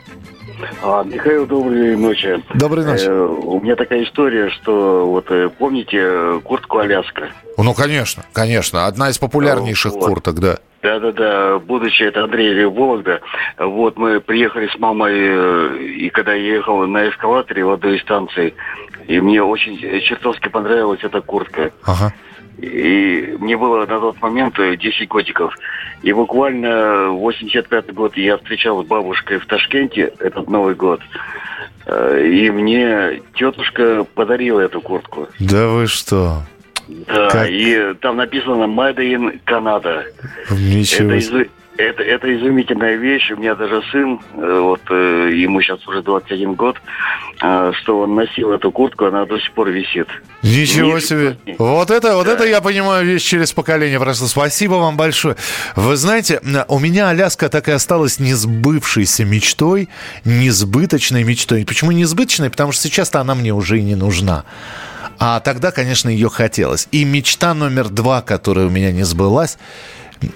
[0.82, 2.42] А, Михаил, доброй ночи.
[2.54, 3.06] Доброй ночи.
[3.06, 7.30] Э, у меня такая история, что вот э, помните э, куртку Аляска?
[7.58, 8.86] Ну, конечно, конечно.
[8.86, 10.06] Одна из популярнейших вот.
[10.06, 10.58] курток, да.
[10.82, 13.20] Да-да-да, будучи это Андрей Вологда,
[13.56, 18.02] вот мы приехали с мамой, э, и когда я ехал на эскалаторе в одной из
[18.02, 18.54] станций,
[19.06, 21.70] и мне очень чертовски понравилась эта куртка.
[21.84, 22.12] Ага.
[22.58, 25.56] И мне было на тот момент 10 годиков.
[26.02, 31.00] И буквально 85 год я встречал с бабушкой в Ташкенте этот Новый год.
[31.86, 35.28] Э, и мне тетушка подарила эту куртку.
[35.38, 36.42] Да вы что?
[36.88, 37.48] Да, как?
[37.48, 40.04] и там написано Made in Canada.
[40.50, 41.12] Ничего.
[41.12, 43.30] Это, из, это, это изумительная вещь.
[43.30, 46.76] У меня даже сын, э, вот э, ему сейчас уже 21 год,
[47.40, 50.08] э, что он носил эту куртку, она до сих пор висит.
[50.42, 51.36] Ничего Вещь себе.
[51.58, 52.34] Вот это, вот да.
[52.34, 53.98] это я понимаю вещь через поколение.
[53.98, 55.36] Просто спасибо вам большое.
[55.76, 59.88] Вы знаете, у меня Аляска так и осталась несбывшейся мечтой,
[60.24, 61.64] несбыточной мечтой.
[61.64, 62.50] Почему несбыточной?
[62.50, 64.44] Потому что сейчас-то она мне уже и не нужна.
[65.18, 66.88] А тогда, конечно, ее хотелось.
[66.90, 69.56] И мечта номер два, которая у меня не сбылась,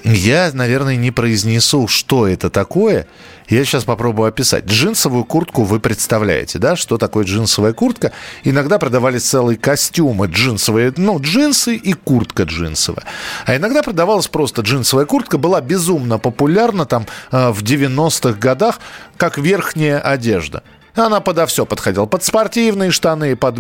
[0.05, 3.07] я, наверное, не произнесу, что это такое.
[3.49, 4.64] Я сейчас попробую описать.
[4.66, 8.12] Джинсовую куртку вы представляете, да, что такое джинсовая куртка?
[8.42, 13.05] Иногда продавались целые костюмы джинсовые, ну, джинсы и куртка джинсовая.
[13.44, 18.81] А иногда продавалась просто джинсовая куртка, была безумно популярна там э, в 90-х годах,
[19.16, 20.62] как верхняя одежда.
[20.96, 22.06] Она подо все подходила.
[22.06, 23.56] Под спортивные штаны, под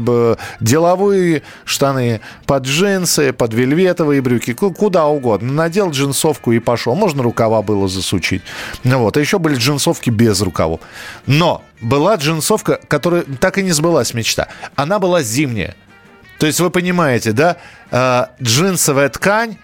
[0.60, 5.52] деловые штаны, под джинсы, под вельветовые брюки, куда угодно.
[5.52, 6.94] Надел джинсовку и пошел.
[6.94, 8.42] Можно рукава было засучить.
[8.84, 9.16] Ну вот.
[9.16, 10.80] А еще были джинсовки без рукавов.
[11.26, 14.48] Но была джинсовка, которая так и не сбылась мечта.
[14.74, 15.76] Она была зимняя.
[16.38, 17.56] То есть вы понимаете, да?
[17.90, 19.56] Э, джинсовая ткань,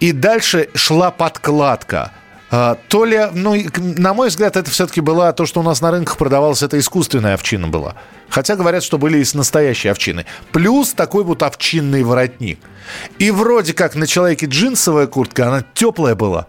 [0.00, 5.46] и дальше шла подкладка– а, то ли, ну, на мой взгляд, это все-таки была то,
[5.46, 7.94] что у нас на рынках продавалось, это искусственная овчина была.
[8.28, 10.26] Хотя говорят, что были и с настоящей овчины.
[10.52, 12.58] Плюс такой вот овчинный воротник.
[13.18, 16.46] И вроде как на человеке джинсовая куртка, она теплая была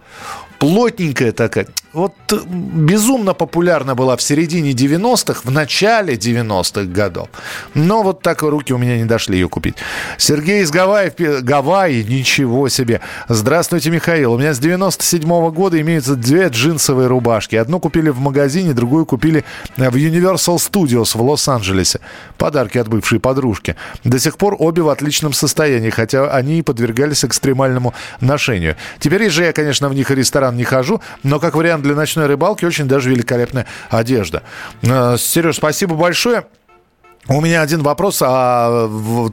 [0.60, 1.68] плотненькая такая.
[1.98, 7.28] Вот э, безумно популярна была в середине 90-х, в начале 90-х годов.
[7.74, 9.78] Но вот так руки у меня не дошли ее купить.
[10.20, 13.02] Сергей из Гавайи, Гавайи, ничего себе.
[13.30, 14.34] Здравствуйте, Михаил.
[14.34, 17.56] У меня с 97-го года имеются две джинсовые рубашки.
[17.56, 19.44] Одну купили в магазине, другую купили
[19.76, 22.00] в Universal Studios в Лос-Анджелесе.
[22.38, 23.76] Подарки от бывшей подружки.
[24.04, 28.76] До сих пор обе в отличном состоянии, хотя они и подвергались экстремальному ношению.
[29.00, 32.28] Теперь же я, конечно, в них и ресторан не хожу, но как вариант для ночной
[32.28, 34.44] рыбалки очень даже великолепная одежда.
[34.84, 36.46] Э, Сереж, спасибо большое.
[37.30, 38.22] У меня один вопрос.
[38.26, 38.90] А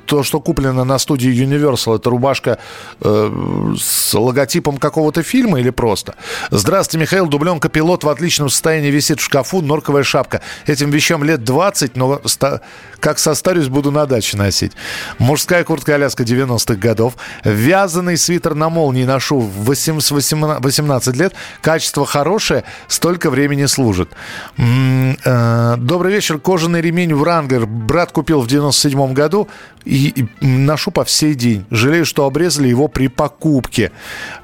[0.07, 2.59] то, что куплено на студии Universal, это рубашка
[3.01, 6.17] э, с логотипом какого-то фильма или просто?
[6.51, 7.27] Здравствуйте, Михаил.
[7.29, 9.63] Дубленка пилот в отличном состоянии висит в шкафу.
[9.63, 10.41] Норковая шапка.
[10.67, 12.63] Этим вещам лет 20, но ста-
[13.05, 14.73] как состарюсь, буду на даче носить.
[15.19, 17.17] Мужская куртка Аляска 90-х годов.
[17.45, 21.35] Вязаный свитер на молнии ношу в 18 лет.
[21.61, 24.09] Качество хорошее, столько времени служит.
[24.57, 26.39] Э, добрый вечер.
[26.39, 29.51] Кожаный ремень Врангер брат купил в 97 году
[29.85, 31.67] и, ношу по всей день.
[31.71, 33.93] Жалею, что обрезали его при покупке.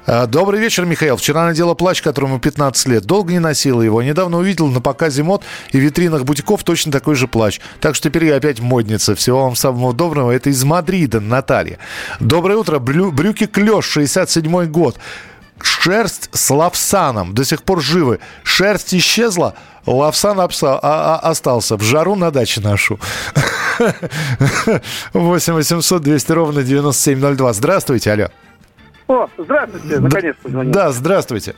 [0.05, 1.17] А, добрый вечер, Михаил.
[1.17, 3.05] Вчера надела плащ, которому 15 лет.
[3.05, 4.03] Долго не носила его.
[4.03, 7.59] Недавно увидел на показе мод и витринах бутиков точно такой же плащ.
[7.79, 9.15] Так что теперь я опять модница.
[9.15, 10.31] Всего вам самого доброго.
[10.31, 11.77] Это из Мадрида, Наталья.
[12.19, 12.79] Доброе утро.
[12.79, 14.97] Брю, брюки Клеш, 67 год.
[15.61, 17.33] Шерсть с лапсаном.
[17.33, 18.19] До сих пор живы.
[18.43, 21.77] Шерсть исчезла, лапсан обса, а, а, остался.
[21.77, 22.99] В жару на даче ношу.
[25.13, 27.53] 8 800 200 ровно 9702.
[27.53, 28.27] Здравствуйте, алло.
[29.07, 30.71] О, здравствуйте, наконец позвонил.
[30.71, 31.55] Да, здравствуйте.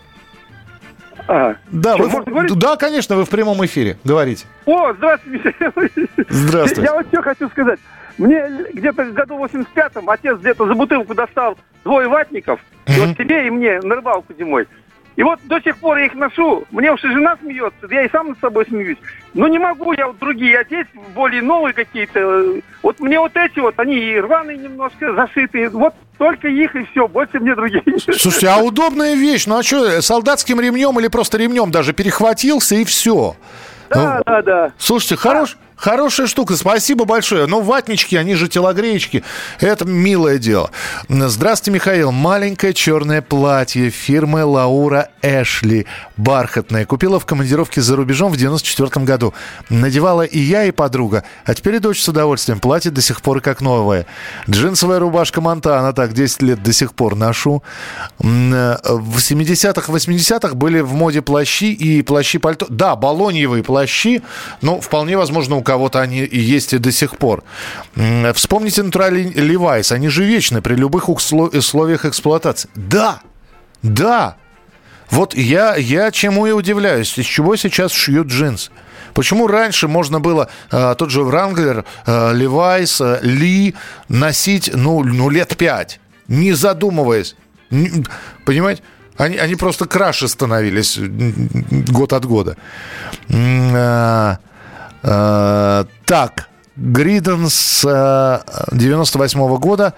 [1.27, 3.97] А, да, что, вы, да, конечно, вы в прямом эфире.
[4.03, 4.45] Говорите.
[4.65, 5.55] О, здравствуйте.
[6.29, 6.81] Здравствуйте.
[6.81, 7.79] Я вот что хочу сказать.
[8.17, 12.59] Мне где-то в году 85-м отец где-то за бутылку достал двое ватников.
[12.85, 13.07] Mm-hmm.
[13.07, 14.67] Вот тебе и мне на рыбалку зимой.
[15.15, 16.65] И вот до сих пор я их ношу.
[16.71, 18.97] Мне уж и жена смеется, я и сам над собой смеюсь.
[19.33, 22.61] Но не могу я вот другие одеть, более новые какие-то.
[22.81, 25.69] Вот мне вот эти вот, они и рваные немножко, зашитые.
[25.69, 27.83] Вот только их и все, больше мне другие.
[28.17, 29.45] Слушайте, а удобная вещь.
[29.45, 33.35] Ну а что, солдатским ремнем или просто ремнем даже перехватился и все.
[33.89, 34.73] Да, ну, да, да.
[34.77, 37.45] Слушайте, хорош, Хорошая штука, спасибо большое.
[37.45, 39.21] Ну, ватнички, они же телогреечки.
[39.59, 40.71] Это милое дело.
[41.09, 42.13] Здравствуйте, Михаил.
[42.13, 45.85] Маленькое черное платье фирмы Лаура Эшли.
[46.15, 46.85] Бархатное.
[46.85, 49.33] Купила в командировке за рубежом в 94 году.
[49.69, 51.25] Надевала и я, и подруга.
[51.43, 52.61] А теперь и дочь с удовольствием.
[52.61, 54.05] Платье до сих пор как новое.
[54.49, 55.91] Джинсовая рубашка Монтана.
[55.91, 57.61] Так, 10 лет до сих пор ношу.
[58.19, 62.67] В 70-х, 80-х были в моде плащи и плащи-пальто.
[62.69, 64.21] Да, балоньевые плащи.
[64.61, 67.43] Но вполне возможно, у кого кого-то они есть и до сих пор.
[68.35, 69.91] Вспомните натуральный Левайс.
[69.91, 72.69] Они же вечны при любых условиях эксплуатации.
[72.75, 73.21] Да,
[73.81, 74.35] да.
[75.09, 77.17] Вот я, я чему и удивляюсь.
[77.17, 78.69] Из чего сейчас шьют джинсы?
[79.15, 83.73] Почему раньше можно было э, тот же Вранглер, э, Левайс, э, Ли
[84.09, 87.35] носить, ну, ну, лет пять, не задумываясь?
[87.71, 88.05] Не,
[88.45, 88.83] понимаете?
[89.17, 92.57] Они, они просто краше становились год от года.
[95.03, 97.83] Э, так, Гриден с
[98.71, 99.93] 98 -го года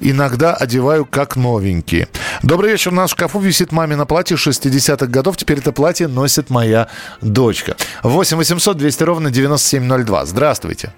[0.00, 2.08] иногда одеваю как новенькие.
[2.42, 2.92] Добрый вечер.
[2.92, 5.36] У нас в шкафу висит мамино платье 60-х годов.
[5.36, 6.88] Теперь это платье носит моя
[7.20, 7.76] дочка.
[8.02, 10.24] 8 800 200 ровно 9702.
[10.26, 10.92] Здравствуйте.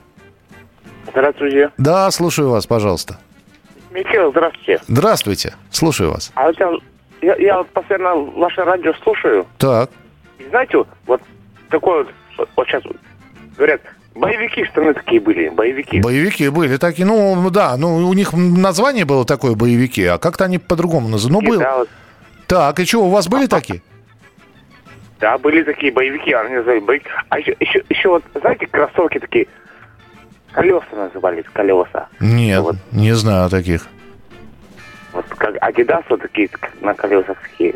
[1.11, 1.71] Здравствуйте.
[1.77, 3.19] Да, слушаю вас, пожалуйста.
[3.91, 4.81] Михаил, здравствуйте.
[4.87, 5.55] Здравствуйте.
[5.71, 6.31] Слушаю вас.
[6.35, 6.71] А это,
[7.21, 9.47] я, я постоянно ваше радио слушаю.
[9.59, 9.91] Так.
[10.39, 11.21] И знаете, вот
[11.69, 12.07] такой
[12.39, 12.83] вот, вот сейчас
[13.61, 13.83] говорят,
[14.15, 16.01] Боевики штаны такие были, боевики.
[16.01, 20.59] Боевики были такие, ну да, ну у них название было такое боевики, а как-то они
[20.59, 21.45] по-другому называют.
[21.45, 21.59] Ну, был.
[21.61, 21.89] Да, вот.
[22.49, 23.83] Так, и что, у вас были такие?
[25.21, 27.11] Да, были такие боевики, они называли боевики.
[27.29, 29.49] А еще, еще, еще вот, знаете, кроссовки такие,
[30.53, 32.09] колеса назывались, колеса.
[32.21, 32.77] Нет, вот.
[32.91, 33.87] не знаю таких.
[35.13, 36.49] Вот как Адидас вот такие
[36.81, 37.75] на колесах такие.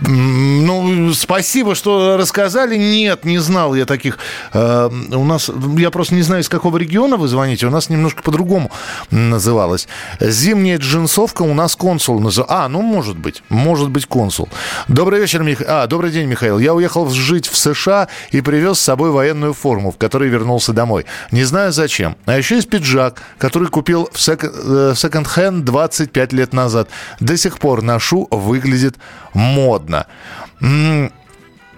[0.00, 2.76] Ну, спасибо, что рассказали.
[2.76, 4.18] Нет, не знал я таких.
[4.52, 7.66] Э, у нас, я просто не знаю, из какого региона вы звоните.
[7.66, 8.70] У нас немножко по-другому
[9.10, 9.88] называлось.
[10.20, 12.46] Зимняя джинсовка у нас консул называл.
[12.50, 13.42] А, ну, может быть.
[13.50, 14.48] Может быть, консул.
[14.88, 15.70] Добрый вечер, Михаил.
[15.70, 16.58] А, добрый день, Михаил.
[16.58, 21.04] Я уехал жить в США и привез с собой военную форму, в которой вернулся домой.
[21.30, 22.16] Не знаю зачем.
[22.24, 26.88] А еще есть пиджак, который купил в э, секонд-хенд 25 лет назад.
[27.20, 28.96] До сих пор ношу, выглядит
[29.34, 30.06] модно.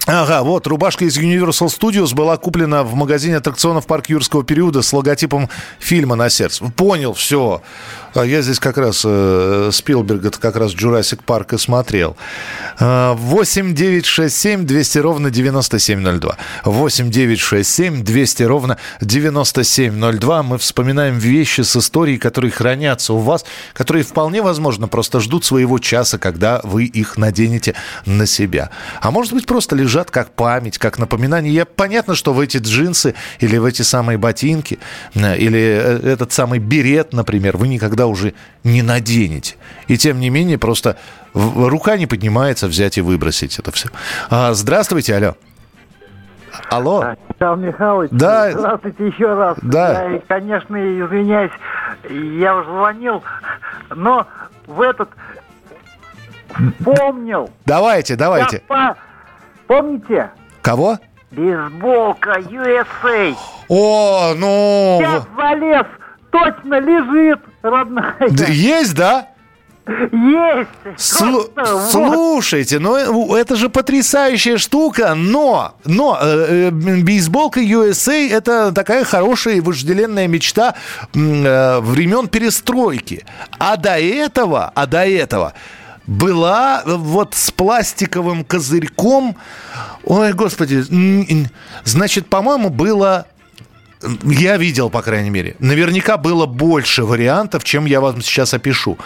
[0.06, 4.92] Ага, вот, рубашка из Universal Studios была куплена в магазине аттракционов парк юрского периода с
[4.92, 6.66] логотипом фильма на сердце.
[6.76, 7.62] Понял, все.
[8.14, 12.16] А я здесь как раз э, Спилберга как раз Jurassic Парк и смотрел.
[12.79, 16.37] 8 9 6 7 200 ровно 9702.
[16.64, 20.42] 8 9 6 7 200 ровно 9702.
[20.42, 25.79] Мы вспоминаем вещи с историей, которые хранятся у вас, которые вполне возможно просто ждут своего
[25.79, 27.74] часа, когда вы их наденете
[28.07, 28.70] на себя.
[29.00, 31.53] А может быть просто лежат как память, как напоминание.
[31.53, 34.79] Я, понятно, что в эти джинсы или в эти самые ботинки
[35.14, 39.56] э, или э, этот самый берет, например, вы никогда никогда уже не наденете.
[39.88, 40.96] И тем не менее, просто
[41.34, 43.88] рука не поднимается взять и выбросить это все.
[44.30, 45.34] А, здравствуйте, алло.
[46.70, 47.04] Алло.
[47.28, 48.52] Михаил Михайлович, да.
[48.52, 49.56] здравствуйте еще раз.
[49.62, 50.04] Да.
[50.04, 51.50] Я, конечно, извиняюсь,
[52.08, 53.22] я уже звонил,
[53.90, 54.26] но
[54.66, 55.08] в этот
[56.84, 57.50] помнил.
[57.66, 58.60] Давайте, давайте.
[58.68, 58.96] по...
[59.66, 60.30] Помните?
[60.62, 60.98] Кого?
[61.32, 63.34] Бейсболка USA.
[63.68, 64.98] О, ну...
[65.00, 65.86] Сейчас залез,
[66.30, 67.40] точно лежит
[67.70, 68.16] родная.
[68.48, 69.29] Есть, да?
[69.87, 70.70] Есть!
[70.96, 71.50] Слу-
[71.90, 79.57] слушайте, ну это же потрясающая штука, но, но э, э, бейсболка USA это такая хорошая
[79.57, 80.74] и вожделенная мечта
[81.12, 83.26] э, времен перестройки.
[83.59, 85.53] А до этого, а до этого
[86.07, 89.36] была вот с пластиковым козырьком.
[90.05, 90.82] Ой, господи,
[91.84, 93.26] значит, по-моему, было
[94.24, 95.57] я видел, по крайней мере.
[95.59, 98.98] Наверняка было больше вариантов, чем я вам сейчас опишу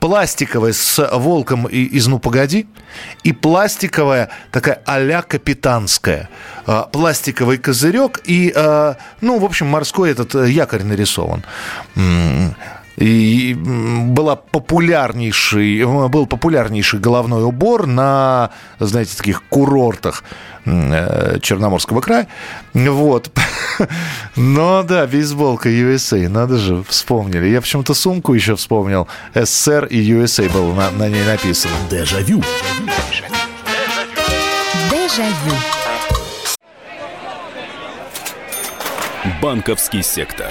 [0.00, 2.66] пластиковая с волком из «Ну, погоди»,
[3.24, 6.28] и пластиковая такая а-ля капитанская.
[6.66, 11.44] А, пластиковый козырек и, а, ну, в общем, морской этот э, якорь нарисован.
[12.98, 20.24] И была популярнейший, был популярнейший головной убор на, знаете, таких курортах
[20.64, 22.26] э, Черноморского края.
[22.74, 23.30] Вот.
[24.36, 27.46] Но да, бейсболка USA, надо же, вспомнили.
[27.46, 29.06] Я почему-то сумку еще вспомнил.
[29.32, 31.74] СССР и USA было на, на ней написано.
[31.88, 32.42] Дежавю.
[34.90, 35.54] Дежавю.
[39.40, 40.50] Банковский сектор.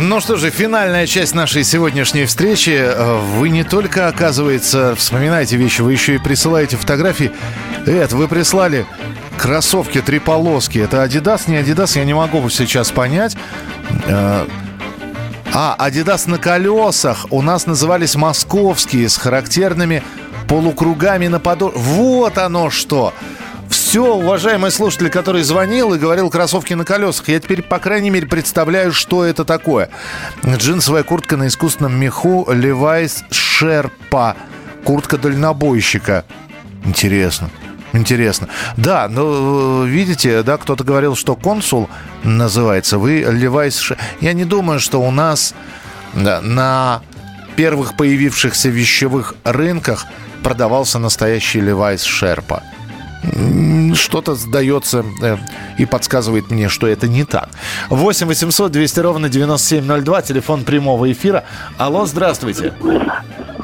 [0.00, 2.84] Ну что же, финальная часть нашей сегодняшней встречи.
[3.36, 7.30] Вы не только, оказывается, вспоминаете вещи, вы еще и присылаете фотографии.
[7.86, 8.86] Эд, вы прислали
[9.38, 10.78] кроссовки три полоски.
[10.78, 13.36] Это Adidas, не Adidas, я не могу сейчас понять.
[14.06, 14.46] Э,
[15.52, 17.26] а, Adidas на колесах.
[17.30, 20.02] У нас назывались московские с характерными
[20.48, 21.78] полукругами на подошве.
[21.78, 23.12] Вот оно что!
[23.92, 28.26] Все, уважаемый слушатель, который звонил и говорил кроссовки на колесах, я теперь, по крайней мере,
[28.26, 29.90] представляю, что это такое.
[30.42, 34.34] Джинсовая куртка на искусственном меху Levi's Sherpa.
[34.84, 36.24] Куртка дальнобойщика.
[36.86, 37.50] Интересно.
[37.92, 38.48] Интересно.
[38.78, 41.90] Да, ну, видите, да, кто-то говорил, что консул
[42.24, 42.96] называется.
[42.96, 43.94] Вы Levi's...
[44.22, 45.54] Я не думаю, что у нас
[46.14, 47.02] да, на
[47.56, 50.06] первых появившихся вещевых рынках
[50.42, 52.62] продавался настоящий Levi's Sherpa
[53.94, 55.36] что-то сдается э,
[55.78, 57.48] и подсказывает мне, что это не так.
[57.88, 61.44] 8 800 200 ровно 9702, телефон прямого эфира.
[61.78, 62.72] Алло, здравствуйте.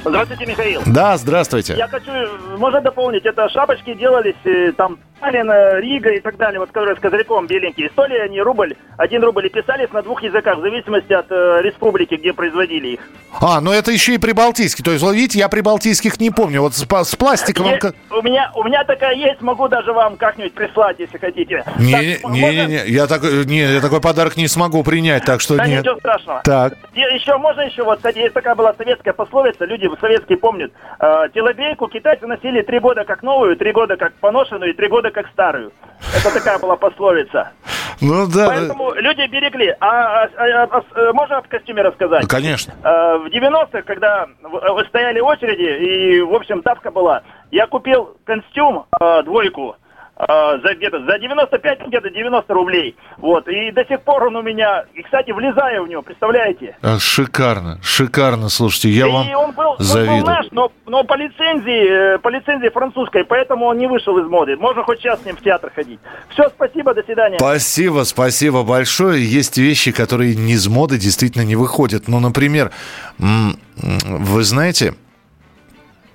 [0.05, 0.83] Здравствуйте, Михаил.
[0.87, 1.75] Да, здравствуйте.
[1.77, 2.11] Я хочу,
[2.57, 5.51] можно дополнить, это шапочки делались э, там Сталин,
[5.81, 7.91] Рига и так далее, вот которые с козырьком беленькие.
[7.91, 12.15] Стоили они рубль, один рубль и писались на двух языках, в зависимости от э, республики,
[12.15, 13.01] где производили их.
[13.41, 14.83] А, ну это еще и прибалтийский.
[14.83, 16.63] То есть, вот видите, я прибалтийских не помню.
[16.63, 17.73] Вот с, с пластиковым...
[17.73, 21.65] Есть, у, меня, у меня такая есть, могу даже вам как-нибудь прислать, если хотите.
[21.79, 22.67] Не, так, не, можно...
[22.67, 25.83] не, не, я, так, не, я такой подарок не смогу принять, так что да нет.
[25.83, 26.43] ничего страшного.
[26.45, 26.75] Так.
[26.95, 30.73] Еще, можно еще, вот, кстати, есть такая была советская пословица, люди советские помнят.
[31.01, 35.08] Э, телобейку китайцы носили три года как новую, три года как поношенную и три года
[35.11, 35.73] как старую.
[36.15, 37.53] Это такая была пословица.
[38.01, 38.47] Ну да.
[38.47, 39.75] Поэтому люди берегли.
[39.81, 42.23] А, а, а, а, а можно в костюме рассказать?
[42.23, 42.75] Ну, конечно.
[42.83, 48.17] А, в 90-х, когда вы стояли в очереди, и, в общем, давка была, я купил
[48.25, 49.77] костюм, а, двойку,
[50.19, 52.97] а, за где-то за 95 где-то 90 рублей.
[53.19, 53.47] Вот.
[53.47, 54.85] И до сих пор он у меня.
[54.93, 56.77] И, кстати, влезаю в него, представляете?
[56.83, 60.19] А, шикарно, шикарно, слушайте, я и вам он был, завидую.
[60.19, 64.19] Он был наш, но, но по лицензии, э, по лицензии французской, поэтому он не вышел
[64.19, 64.57] из моды.
[64.57, 66.01] Можно хоть сейчас с ним в театр ходить.
[66.31, 67.39] Все, спасибо, до свидания.
[67.39, 69.25] Спасибо, спасибо большое.
[69.25, 72.09] Есть вещи, которые не из моды действительно не выходят.
[72.09, 72.73] Ну, например,
[73.19, 74.95] вы знаете,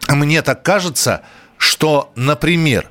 [0.10, 1.24] мне так кажется,
[1.58, 2.90] что, например,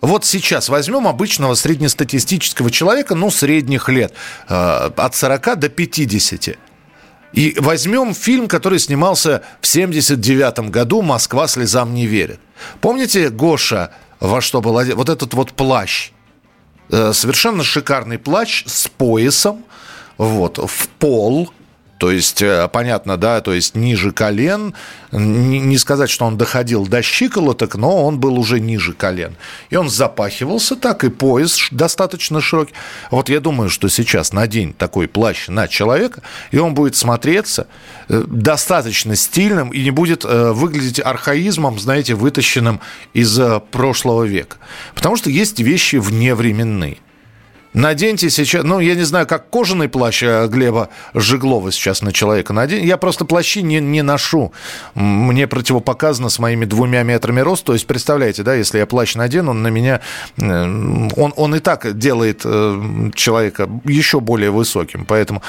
[0.00, 4.14] вот сейчас возьмем обычного среднестатистического человека, ну, средних лет,
[4.48, 6.58] э, от 40 до 50.
[7.32, 12.40] И возьмем фильм, который снимался в 79 году «Москва слезам не верит».
[12.80, 14.96] Помните, Гоша, во что был одет?
[14.96, 16.10] Вот этот вот плащ.
[16.90, 19.64] Э, совершенно шикарный плащ с поясом,
[20.16, 21.52] вот, в пол–
[22.00, 24.72] то есть, э, понятно, да, то есть ниже колен.
[25.12, 29.36] Не сказать, что он доходил до щиколоток, но он был уже ниже колен.
[29.68, 32.72] И он запахивался так, и пояс достаточно широкий.
[33.10, 36.22] Вот я думаю, что сейчас надень такой плащ на человека,
[36.52, 37.66] и он будет смотреться
[38.08, 42.80] э, достаточно стильным и не будет э, выглядеть архаизмом, знаете, вытащенным
[43.12, 43.38] из
[43.72, 44.56] прошлого века.
[44.94, 46.96] Потому что есть вещи вневременные.
[47.72, 52.52] Наденьте сейчас, ну, я не знаю, как кожаный плащ э, Глеба Жиглова сейчас на человека
[52.52, 52.84] надень.
[52.84, 54.52] Я просто плащи не, не ношу.
[54.94, 57.66] Мне противопоказано с моими двумя метрами роста.
[57.66, 60.00] То есть, представляете, да, если я плащ надену, он на меня...
[60.38, 60.64] Э,
[61.16, 65.04] он, он и так делает э, человека еще более высоким.
[65.04, 65.40] Поэтому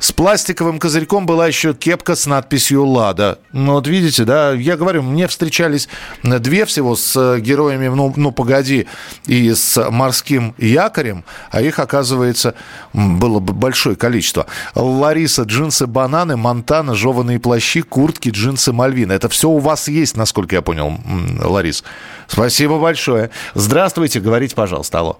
[0.00, 3.38] с пластиковым козырьком была еще кепка с надписью «Лада».
[3.52, 5.88] Ну, вот видите, да, я говорю, мне встречались
[6.24, 8.88] две всего с героями «Ну, ну погоди»
[9.26, 12.54] и с морским якорем, а их, оказывается,
[12.92, 14.46] было бы большое количество.
[14.74, 19.12] Лариса, джинсы бананы, Монтана, жеванные плащи, куртки, джинсы Мальвина.
[19.12, 20.98] Это все у вас есть, насколько я понял,
[21.42, 21.84] Ларис.
[22.26, 23.30] Спасибо большое.
[23.54, 25.18] Здравствуйте, говорите, пожалуйста, алло.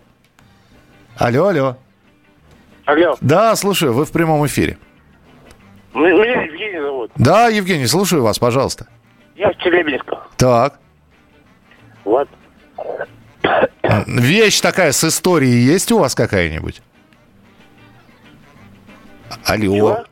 [1.16, 1.76] Алло, алло.
[2.84, 3.16] Алло.
[3.20, 4.78] Да, слушаю, вы в прямом эфире.
[5.94, 7.10] Меня Евгений зовут.
[7.16, 8.86] Да, Евгений, слушаю вас, пожалуйста.
[9.36, 10.16] Я в Челябинске.
[10.36, 10.78] Так.
[12.04, 12.28] Вот.
[14.06, 16.82] Вещь такая с историей есть у вас какая-нибудь?
[19.44, 20.04] Алло.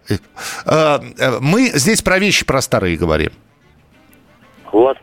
[0.65, 1.01] А,
[1.41, 3.33] мы здесь про вещи про старые говорим.
[4.73, 4.99] Вот,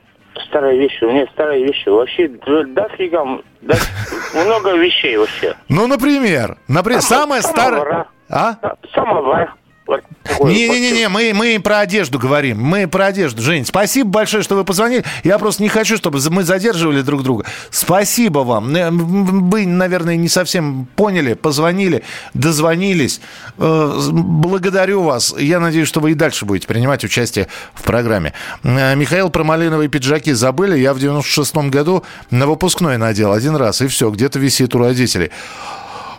[0.47, 1.03] старые вещи.
[1.03, 1.89] У меня старые вещи.
[1.89, 3.75] Вообще, дофига, да,
[4.33, 5.55] много вещей вообще.
[5.69, 8.07] Ну, например, например, самое старое...
[8.29, 8.55] А?
[8.93, 9.53] Самовар.
[9.85, 12.61] Не-не-не, мы, мы про одежду говорим.
[12.61, 13.41] Мы про одежду.
[13.41, 15.03] Жень, спасибо большое, что вы позвонили.
[15.23, 17.45] Я просто не хочу, чтобы мы задерживали друг друга.
[17.69, 18.73] Спасибо вам.
[19.49, 22.03] Вы, наверное, не совсем поняли, позвонили,
[22.33, 23.19] дозвонились.
[23.57, 25.35] Э, благодарю вас.
[25.37, 28.33] Я надеюсь, что вы и дальше будете принимать участие в программе.
[28.63, 30.77] Э, Михаил про малиновые пиджаки забыли.
[30.77, 35.31] Я в 96-м году на выпускной надел один раз, и все, где-то висит у родителей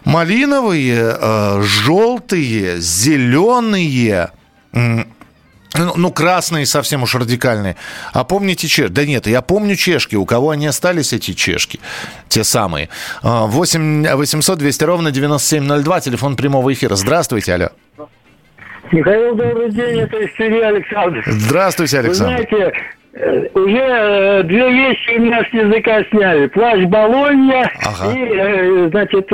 [0.05, 4.31] малиновые, э, желтые, зеленые.
[5.77, 7.75] Ну, ну, красные совсем уж радикальные.
[8.13, 8.93] А помните чешки?
[8.93, 10.15] Да нет, я помню чешки.
[10.15, 11.81] У кого они остались, эти чешки?
[12.29, 12.91] Те самые.
[13.23, 16.95] 8 800 200 ровно 9702, телефон прямого эфира.
[16.95, 17.71] Здравствуйте, алло.
[18.93, 21.25] Михаил, добрый день, это из Александр.
[21.27, 22.37] Здравствуйте, Александр.
[22.37, 22.73] Вы знаете,
[23.55, 26.49] уже э, две вещи у меня с языка сняли.
[26.49, 28.13] Плащ Болонья ага.
[28.13, 29.29] и, э, значит,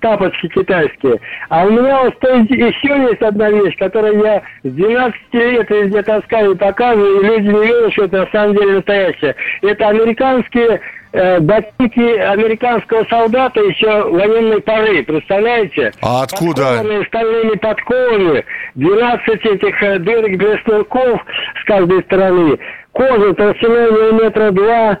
[0.00, 1.18] тапочки китайские.
[1.48, 6.56] А у меня еще есть одна вещь, которую я с 12 лет везде таскаю и
[6.56, 9.34] показываю, и люди не верят, что это на самом деле настоящее.
[9.62, 10.80] Это американские
[11.12, 15.92] э, ботинки американского солдата еще военной поры, представляете?
[16.02, 16.62] А откуда?
[16.62, 18.44] Подкованные стальными подковами,
[18.74, 21.24] 12 этих дырок блестков
[21.62, 22.58] с каждой стороны
[22.94, 24.98] кожа толщиной метра два,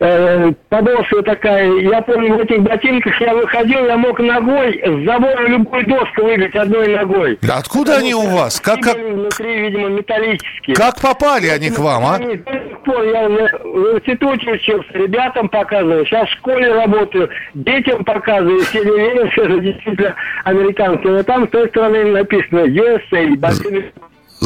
[0.00, 1.70] э, подошва такая.
[1.80, 6.54] Я помню, в этих ботинках я выходил, я мог ногой с забора любую доску выбить
[6.54, 7.38] одной ногой.
[7.42, 8.60] Да откуда Потому они у вас?
[8.60, 8.96] Как, как...
[8.96, 10.76] Внутри, видимо, металлические.
[10.76, 12.16] Как попали они к вам, а?
[12.16, 18.04] Они, до сих пор я в институте учился, ребятам показываю, сейчас в школе работаю, детям
[18.04, 21.12] показываю, все не что это действительно американские.
[21.12, 23.84] Но там с той стороны написано USA, ботинок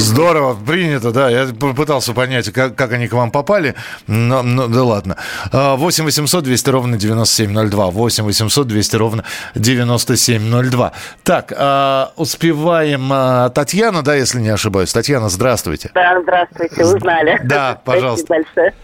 [0.00, 1.30] Здорово, принято, да.
[1.30, 3.74] Я пытался понять, как, как они к вам попали,
[4.06, 5.16] но, но да ладно.
[5.52, 7.90] 8 800 200 ровно 9702.
[7.90, 9.24] 8 800 200 ровно
[9.54, 10.92] 9702.
[11.22, 14.92] Так, а, успеваем а, Татьяна, да, если не ошибаюсь.
[14.92, 15.90] Татьяна, здравствуйте.
[15.94, 17.40] Да, здравствуйте, узнали.
[17.44, 18.26] Да, пожалуйста.
[18.26, 18.74] Спасибо большое.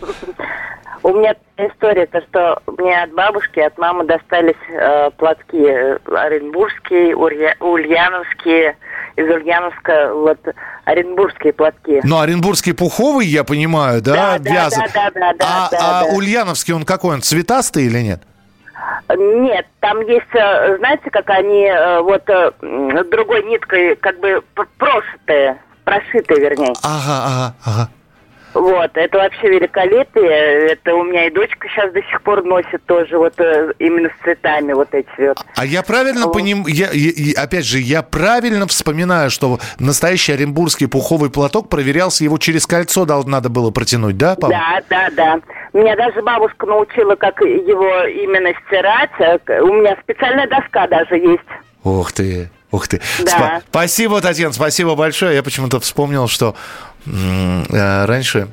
[1.07, 7.15] У меня история, то что мне от бабушки, от мамы достались э, платки э, оренбургские,
[7.15, 8.77] Улья, ульяновские,
[9.15, 10.41] из Ульяновска, вот,
[10.85, 12.01] оренбургские платки.
[12.03, 14.83] Ну, оренбургский пуховый, я понимаю, да, да вязан?
[14.93, 16.13] Да, да, да, да, а, да, а да.
[16.13, 18.23] ульяновский, он какой, он цветастый или нет?
[19.17, 22.25] Нет, там есть, э, знаете, как они э, вот
[23.11, 24.43] другой ниткой как бы
[24.77, 26.73] прошитые, прошитые, вернее.
[26.83, 27.91] Ага, ага, ага.
[28.57, 30.71] Вот, это вообще великолепие.
[30.73, 34.25] Это у меня и дочка сейчас до сих пор носит тоже вот э, именно с
[34.25, 35.39] цветами вот эти вот.
[35.55, 36.33] А я правильно вот.
[36.33, 42.39] понимаю, я, я, опять же, я правильно вспоминаю, что настоящий оренбургский пуховый платок проверялся, его
[42.39, 44.49] через кольцо надо было протянуть, да, папа?
[44.49, 45.41] Да, да, да.
[45.75, 49.11] Меня даже бабушка научила, как его именно стирать.
[49.19, 51.45] Э, у меня специальная доска даже есть.
[51.85, 52.49] Ух ты.
[52.71, 53.01] Ух ты.
[53.21, 53.61] Да.
[53.61, 55.35] Сп- спасибо, Татьяна, спасибо большое.
[55.35, 56.57] Я почему-то вспомнил, что
[57.07, 58.49] раньше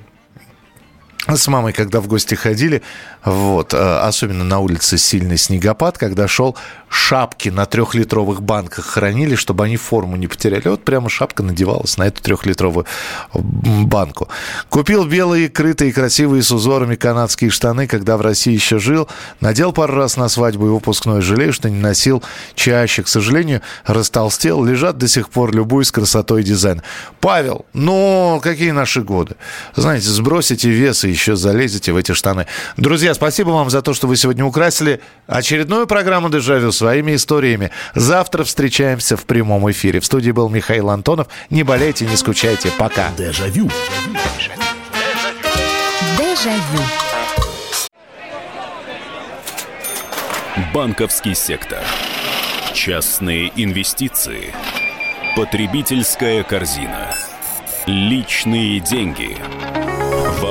[1.38, 2.82] с мамой, когда в гости ходили,
[3.24, 6.58] вот, э, особенно на улице сильный снегопад, когда шел,
[6.90, 10.68] шапки на трехлитровых банках хранили, чтобы они форму не потеряли.
[10.68, 12.86] Вот прямо шапка надевалась на эту трехлитровую
[13.34, 14.28] банку.
[14.70, 19.08] Купил белые, крытые, красивые с узорами канадские штаны, когда в России еще жил.
[19.40, 21.22] Надел пару раз на свадьбу и выпускной.
[21.22, 22.22] Жалею, что не носил
[22.54, 23.04] чаще.
[23.04, 24.64] К сожалению, растолстел.
[24.64, 26.82] Лежат до сих пор, любую с красотой дизайн.
[27.20, 29.36] Павел, ну, какие наши годы?
[29.76, 32.48] Знаете, сбросите вес и еще залезете в эти штаны.
[32.76, 37.70] Друзья, Друзья, спасибо вам за то, что вы сегодня украсили очередную программу «Дежавю» своими историями.
[37.96, 40.00] Завтра встречаемся в прямом эфире.
[40.00, 41.28] В студии был Михаил Антонов.
[41.50, 42.72] Не болейте, не скучайте.
[42.78, 43.12] Пока.
[43.18, 43.70] Дежавю.
[46.18, 46.84] Дежавю.
[50.74, 51.84] Банковский сектор.
[52.74, 54.54] Частные инвестиции.
[55.36, 57.10] Потребительская корзина.
[57.86, 59.36] Личные деньги.